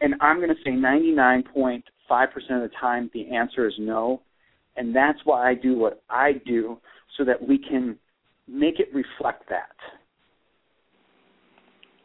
[0.00, 1.82] And I'm going to say 99.5%
[2.50, 4.20] of the time the answer is no.
[4.76, 6.78] And that's why I do what I do
[7.16, 7.96] so that we can
[8.48, 9.76] make it reflect that.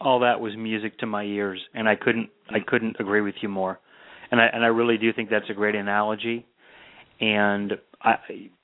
[0.01, 3.49] All that was music to my ears and I couldn't I couldn't agree with you
[3.49, 3.79] more.
[4.31, 6.45] And I and I really do think that's a great analogy.
[7.19, 8.15] And I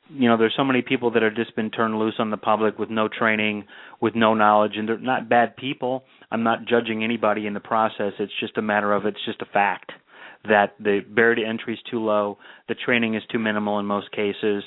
[0.10, 2.78] you know, there's so many people that have just been turned loose on the public
[2.78, 3.66] with no training,
[4.02, 6.04] with no knowledge, and they're not bad people.
[6.32, 8.14] I'm not judging anybody in the process.
[8.20, 9.92] It's just a matter of it's just a fact
[10.48, 14.12] that the barrier to entry is too low, the training is too minimal in most
[14.12, 14.64] cases,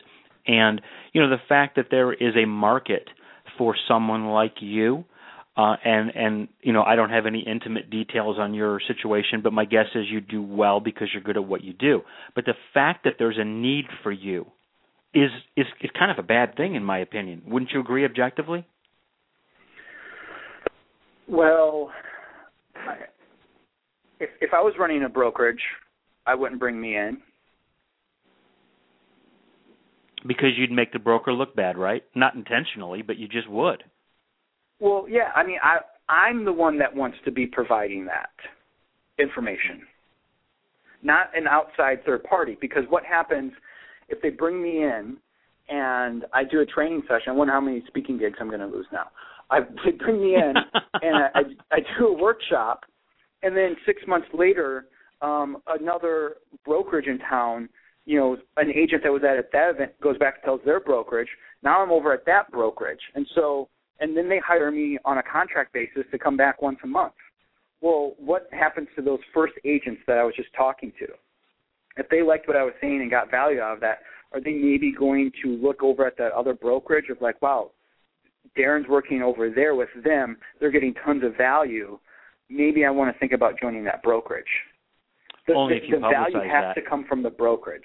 [0.46, 0.80] and
[1.12, 3.08] you know the fact that there is a market
[3.56, 5.04] for someone like you.
[5.58, 9.52] Uh, and and you know I don't have any intimate details on your situation, but
[9.52, 12.02] my guess is you do well because you're good at what you do.
[12.36, 14.46] But the fact that there's a need for you
[15.12, 17.42] is is is kind of a bad thing in my opinion.
[17.44, 18.64] Wouldn't you agree objectively?
[21.26, 21.90] Well,
[22.76, 22.94] I,
[24.20, 25.62] if if I was running a brokerage,
[26.24, 27.18] I wouldn't bring me in
[30.24, 32.04] because you'd make the broker look bad, right?
[32.14, 33.82] Not intentionally, but you just would.
[34.80, 38.30] Well, yeah, I mean, I I'm the one that wants to be providing that
[39.18, 39.82] information,
[41.02, 42.56] not an outside third party.
[42.60, 43.52] Because what happens
[44.08, 45.16] if they bring me in
[45.68, 48.66] and I do a training session, I wonder how many speaking gigs I'm going to
[48.66, 49.06] lose now.
[49.50, 50.54] I they bring me in
[51.02, 52.84] and I, I I do a workshop,
[53.42, 54.86] and then six months later,
[55.20, 57.68] um, another brokerage in town,
[58.04, 61.28] you know, an agent that was at that event goes back and tells their brokerage.
[61.62, 63.68] Now I'm over at that brokerage, and so
[64.00, 67.14] and then they hire me on a contract basis to come back once a month.
[67.80, 71.06] Well, what happens to those first agents that I was just talking to?
[71.98, 73.98] if they liked what I was saying and got value out of that,
[74.32, 77.72] are they maybe going to look over at that other brokerage of like, wow,
[78.56, 81.98] Darin's working over there with them, they're getting tons of value.
[82.48, 84.44] Maybe I want to think about joining that brokerage.
[85.46, 86.80] The, Only the, if you the value has that.
[86.80, 87.82] to come from the brokerage.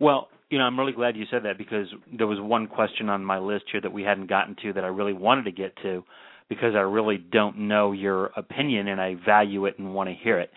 [0.00, 1.86] Well, you know, I'm really glad you said that because
[2.16, 4.88] there was one question on my list here that we hadn't gotten to that I
[4.88, 6.04] really wanted to get to
[6.48, 10.38] because I really don't know your opinion and I value it and want to hear
[10.38, 10.50] it.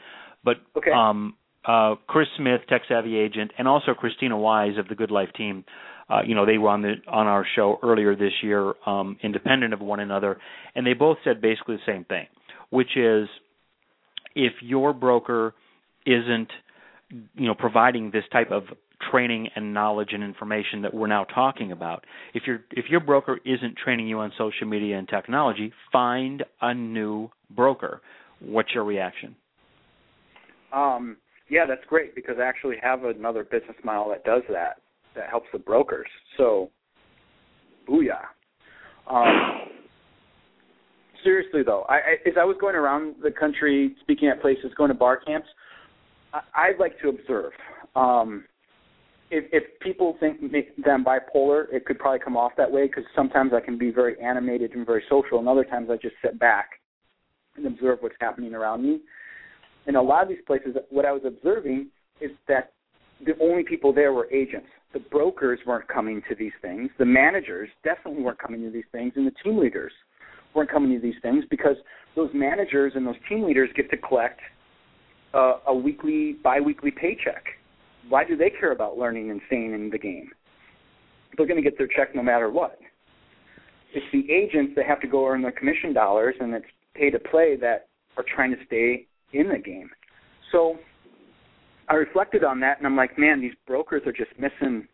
[0.44, 0.92] But okay.
[0.92, 1.36] um
[1.66, 5.66] uh, Chris Smith, Tech Savvy agent, and also Christina Wise of the Good Life team.
[6.10, 9.74] Uh, you know, they were on the on our show earlier this year, um, independent
[9.74, 10.40] of one another,
[10.74, 12.26] and they both said basically the same thing,
[12.70, 13.28] which is
[14.36, 15.54] if your broker
[16.06, 16.50] isn't,
[17.36, 18.64] you know, providing this type of
[19.12, 23.40] training and knowledge and information that we're now talking about, if your if your broker
[23.46, 28.02] isn't training you on social media and technology, find a new broker.
[28.40, 29.36] What's your reaction?
[30.74, 31.18] Um,
[31.50, 34.78] yeah, that's great because I actually have another business model that does that
[35.16, 36.08] that helps the brokers.
[36.38, 36.70] So,
[37.90, 38.22] booyah.
[39.10, 39.70] Um,
[41.24, 44.90] seriously though, I, I, as I was going around the country speaking at places, going
[44.90, 45.48] to bar camps,
[46.34, 47.52] I, I like to observe.
[47.96, 48.46] Um,
[49.32, 53.04] if, if people think that I'm bipolar, it could probably come off that way because
[53.16, 56.40] sometimes I can be very animated and very social, and other times I just sit
[56.40, 56.72] back
[57.56, 59.00] and observe what's happening around me
[59.90, 61.88] in a lot of these places, what I was observing
[62.22, 62.74] is that
[63.26, 64.68] the only people there were agents.
[64.94, 66.90] The brokers weren't coming to these things.
[66.98, 69.92] The managers definitely weren't coming to these things, and the team leaders
[70.56, 71.76] weren't coming to these things because
[72.16, 74.40] those managers and those team leaders get to collect
[75.34, 77.44] uh, a weekly, biweekly paycheck.
[78.08, 80.30] Why do they care about learning and staying in the game?
[81.38, 82.80] They're going to get their check no matter what.
[83.94, 87.20] It's the agents that have to go earn their commission dollars, and it's pay to
[87.20, 87.88] play that
[88.18, 89.90] are trying to stay in the game.
[90.52, 90.78] So
[91.88, 94.88] I reflected on that and I'm like, man, these brokers are just missing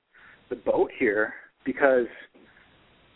[0.50, 1.34] the boat here
[1.66, 2.08] because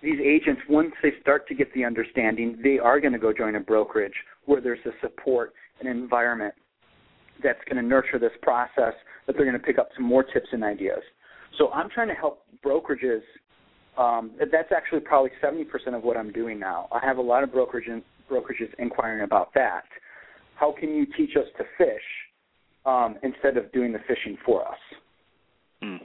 [0.02, 3.56] these agents, once they start to get the understanding, they are going to go join
[3.56, 4.14] a brokerage
[4.46, 6.54] where there's a support and environment
[7.44, 8.94] that's going to nurture this process,
[9.28, 11.02] that they're going to pick up some more tips and ideas.
[11.58, 13.22] So I'm trying to help brokerages.
[13.98, 15.64] Um, that's actually probably 70%
[15.96, 16.88] of what I'm doing now.
[16.92, 17.90] I have a lot of brokerage
[18.30, 19.84] brokerages inquiring about that
[20.60, 22.04] how can you teach us to fish
[22.86, 24.78] um, instead of doing the fishing for us?
[25.82, 25.96] Hmm.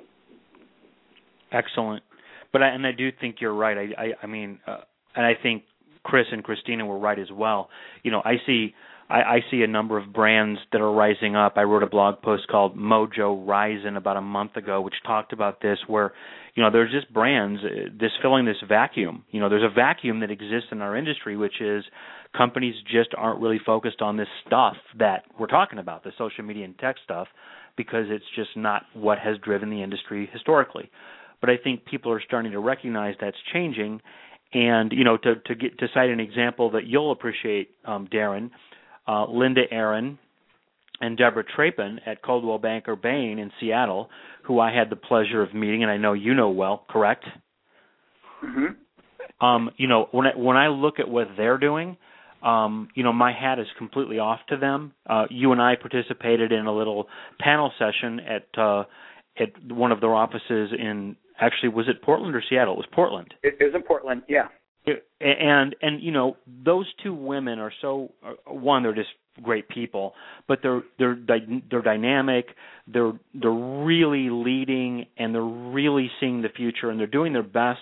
[1.52, 2.02] Excellent,
[2.52, 3.76] but I, and I do think you're right.
[3.76, 4.78] I I, I mean, uh,
[5.14, 5.64] and I think
[6.02, 7.68] Chris and Christina were right as well.
[8.02, 8.74] You know, I see
[9.14, 11.52] I, I see a number of brands that are rising up.
[11.56, 15.62] I wrote a blog post called Mojo Rising about a month ago, which talked about
[15.62, 16.12] this, where
[16.56, 19.24] you know there's just brands uh, this filling this vacuum.
[19.30, 21.84] You know, there's a vacuum that exists in our industry, which is
[22.36, 26.64] companies just aren't really focused on this stuff that we're talking about, the social media
[26.64, 27.28] and tech stuff,
[27.76, 30.90] because it's just not what has driven the industry historically.
[31.40, 34.00] But I think people are starting to recognize that's changing.
[34.52, 38.50] And you know, to to get to cite an example that you'll appreciate, um, Darin,
[39.06, 40.18] uh, Linda Aaron
[41.00, 44.08] and Deborah Trapin at Coldwell Banker Bain in Seattle,
[44.44, 47.24] who I had the pleasure of meeting, and I know you know well, correct?
[48.44, 49.44] Mm-hmm.
[49.44, 51.96] Um, you know, when I, when I look at what they're doing,
[52.42, 54.92] um, you know, my hat is completely off to them.
[55.08, 57.08] Uh, you and I participated in a little
[57.40, 58.84] panel session at uh,
[59.38, 62.74] at one of their offices in actually was it Portland or Seattle?
[62.74, 63.34] It was Portland.
[63.42, 64.48] It is in Portland, yeah
[65.20, 69.08] and and you know those two women are so uh, one they're just
[69.42, 70.12] great people
[70.46, 71.16] but they're they're
[71.70, 72.46] they're dynamic
[72.86, 77.80] they're they're really leading and they're really seeing the future and they're doing their best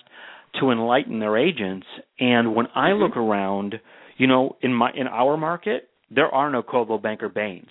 [0.60, 1.86] to enlighten their agents
[2.18, 3.02] and when i mm-hmm.
[3.02, 3.74] look around
[4.16, 7.70] you know in my in our market there are no Coldwell Banker Baines.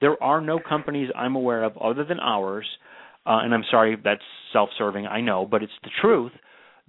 [0.00, 2.66] there are no companies i'm aware of other than ours
[3.26, 6.32] uh, and i'm sorry that's self-serving i know but it's the truth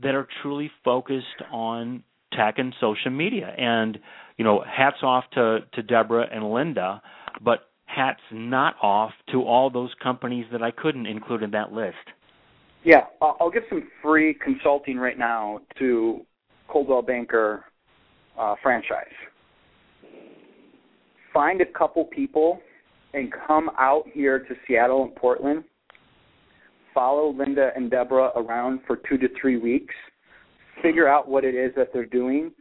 [0.01, 3.53] that are truly focused on tech and social media.
[3.57, 3.99] And
[4.37, 7.01] you know, hats off to to Deborah and Linda,
[7.43, 11.95] but hats not off to all those companies that I couldn't include in that list.
[12.83, 16.25] Yeah, I'll give some free consulting right now to
[16.67, 17.65] Coldwell Banker
[18.39, 19.05] uh, franchise.
[21.31, 22.59] Find a couple people
[23.13, 25.63] and come out here to Seattle and Portland
[26.93, 29.93] follow Linda and Deborah around for two to three weeks,
[30.81, 32.51] figure out what it is that they're doing,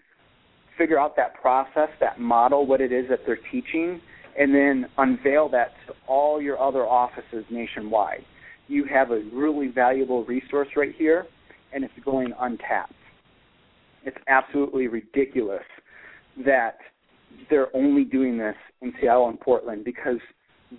[0.77, 4.01] figure out that process, that model, what it is that they're teaching,
[4.39, 8.25] and then unveil that to all your other offices nationwide.
[8.69, 11.27] You have a really valuable resource right here,
[11.73, 12.95] and it's going untapped.
[14.05, 15.65] It's absolutely ridiculous
[16.45, 16.79] that
[17.49, 20.19] they're only doing this in Seattle and Portland because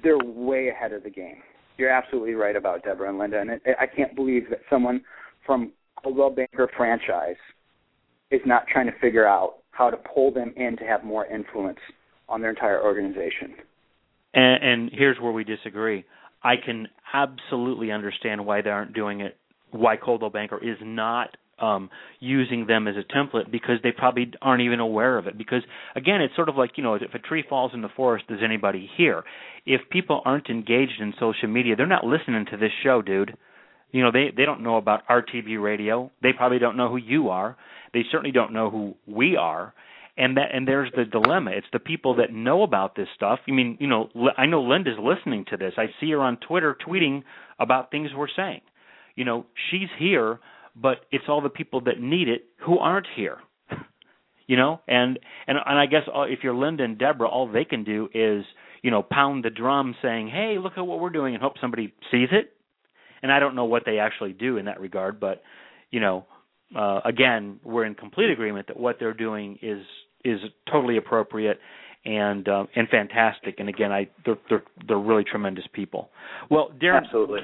[0.04, 1.42] they're way ahead of the game
[1.78, 5.02] you're absolutely right about Deborah and Linda, and it, I can't believe that someone
[5.46, 7.36] from a Coldwell Banker franchise
[8.30, 11.80] is not trying to figure out how to pull them in to have more influence
[12.30, 13.56] on their entire organization.
[14.34, 16.06] And, and here's where we disagree.
[16.44, 19.38] I can absolutely understand why they aren't doing it.
[19.72, 21.90] Why Coldwell Banker is not um,
[22.20, 25.38] using them as a template because they probably aren't even aware of it.
[25.38, 25.62] Because
[25.96, 28.40] again, it's sort of like you know, if a tree falls in the forest, does
[28.44, 29.24] anybody hear?
[29.66, 33.38] If people aren't engaged in social media, they're not listening to this show, dude.
[33.92, 36.12] You know, they they don't know about RTB radio.
[36.22, 37.58] They probably don't know who you are.
[37.94, 39.74] They certainly don't know who we are.
[40.18, 41.52] And that and there's the dilemma.
[41.52, 43.40] It's the people that know about this stuff.
[43.48, 45.74] I mean, you know, I know Linda's listening to this.
[45.78, 47.24] I see her on Twitter tweeting
[47.60, 48.62] about things we're saying.
[49.16, 50.40] You know, she's here
[50.76, 53.38] but it's all the people that need it who aren't here.
[54.48, 57.66] you know, and and and I guess uh, if you're Linda and Deborah, all they
[57.66, 58.44] can do is
[58.82, 61.94] you know pound the drum, saying, "Hey, look at what we're doing," and hope somebody
[62.12, 62.54] sees it.
[63.24, 65.44] And I don't know what they actually do in that regard, but
[65.92, 66.26] you know,
[66.76, 69.84] uh, again, we're in complete agreement that what they're doing is
[70.24, 70.40] is
[70.72, 71.60] totally appropriate
[72.06, 73.56] and uh, and fantastic.
[73.60, 76.10] And again, I they're, they're they're really tremendous people.
[76.50, 77.42] Well, Darin, absolutely.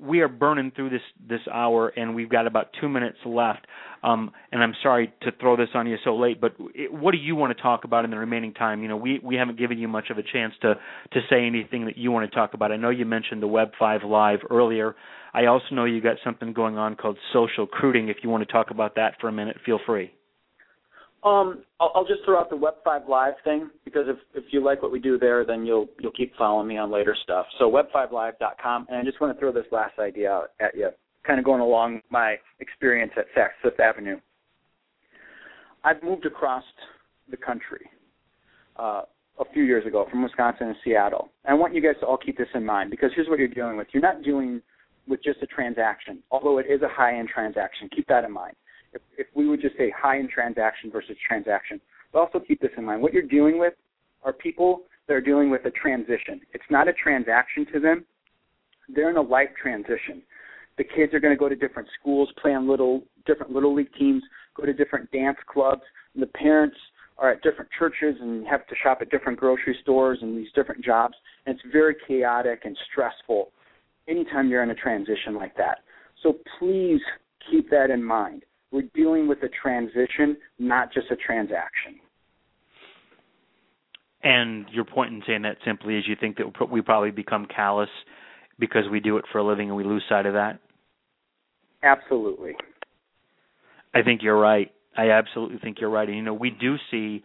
[0.00, 3.66] We, are burning through this this hour, and we've got about two minutes left.
[4.02, 7.18] Um, and I'm sorry to throw this on you so late, but it, what do
[7.18, 8.82] you want to talk about in the remaining time?
[8.82, 10.74] You know, we we haven't given you much of a chance to
[11.12, 12.72] to say anything that you want to talk about.
[12.72, 14.94] I know you mentioned the Web Five Live earlier.
[15.32, 18.08] I also know you got something going on called social recruiting.
[18.08, 20.12] If you want to talk about that for a minute, feel free.
[21.24, 24.62] Um, I'll, I'll just throw out the Web Five Live thing because if if you
[24.62, 27.46] like what we do there, then you'll you'll keep following me on later stuff.
[27.58, 30.90] So web5live.com, and I just want to throw this last idea out at you,
[31.26, 34.20] kind of going along my experience at Saks Fifth Avenue.
[35.82, 36.64] I've moved across
[37.30, 37.86] the country
[38.76, 39.02] uh,
[39.38, 41.30] a few years ago from Wisconsin to Seattle.
[41.46, 43.48] And I want you guys to all keep this in mind because here's what you're
[43.48, 43.88] dealing with.
[43.92, 44.60] You're not dealing
[45.08, 47.88] with just a transaction, although it is a high-end transaction.
[47.94, 48.56] Keep that in mind
[48.94, 51.80] if, if we would just say high in transaction versus transaction.
[52.12, 53.02] But also keep this in mind.
[53.02, 53.74] What you're dealing with
[54.22, 56.40] are people that are dealing with a transition.
[56.52, 58.04] It's not a transaction to them.
[58.88, 60.22] They're in a life transition.
[60.76, 63.92] The kids are going to go to different schools, play on little different little league
[63.98, 64.22] teams,
[64.54, 65.82] go to different dance clubs,
[66.14, 66.76] and the parents
[67.18, 70.84] are at different churches and have to shop at different grocery stores and these different
[70.84, 71.14] jobs.
[71.46, 73.50] And it's very chaotic and stressful
[74.08, 75.78] anytime you're in a transition like that.
[76.22, 77.00] So please
[77.50, 78.42] keep that in mind
[78.74, 81.94] we're dealing with a transition, not just a transaction.
[84.24, 87.90] And your point in saying that simply is you think that we probably become callous
[88.58, 90.58] because we do it for a living and we lose sight of that?
[91.84, 92.56] Absolutely.
[93.94, 94.72] I think you're right.
[94.96, 96.08] I absolutely think you're right.
[96.08, 97.22] And you know, we do see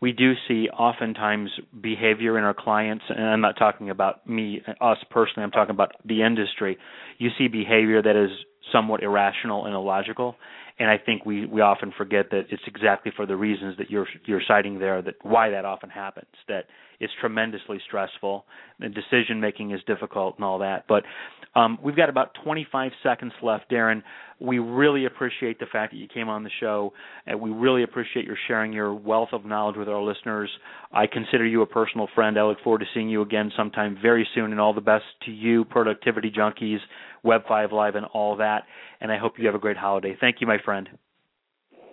[0.00, 4.98] we do see oftentimes behavior in our clients and I'm not talking about me us
[5.10, 6.76] personally, I'm talking about the industry.
[7.18, 8.30] You see behavior that is
[8.72, 10.36] somewhat irrational and illogical
[10.78, 14.06] and I think we we often forget that it's exactly for the reasons that you're
[14.24, 16.66] you're citing there that why that often happens that
[17.00, 18.44] it's tremendously stressful
[18.80, 21.04] and decision making is difficult and all that but
[21.54, 24.02] um, we've got about 25 seconds left Darin
[24.40, 26.92] we really appreciate the fact that you came on the show
[27.26, 30.50] and we really appreciate your sharing your wealth of knowledge with our listeners
[30.92, 34.26] I consider you a personal friend I look forward to seeing you again sometime very
[34.34, 36.78] soon and all the best to you productivity junkies
[37.22, 38.64] Web 5 Live and all that
[39.00, 40.88] and I hope you have a great holiday thank you my friend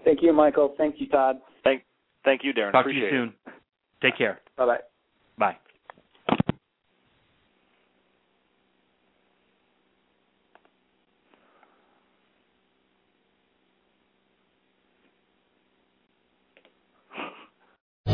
[0.06, 0.76] Thank you, Michael.
[0.78, 1.38] Thank you, Todd.
[1.64, 1.84] Thank,
[2.24, 2.72] thank you, Darin.
[2.72, 3.34] Talk Appreciate to you soon.
[3.48, 3.54] It.
[4.02, 4.40] Take care.
[4.56, 4.76] Bye bye.
[4.78, 4.82] Bye.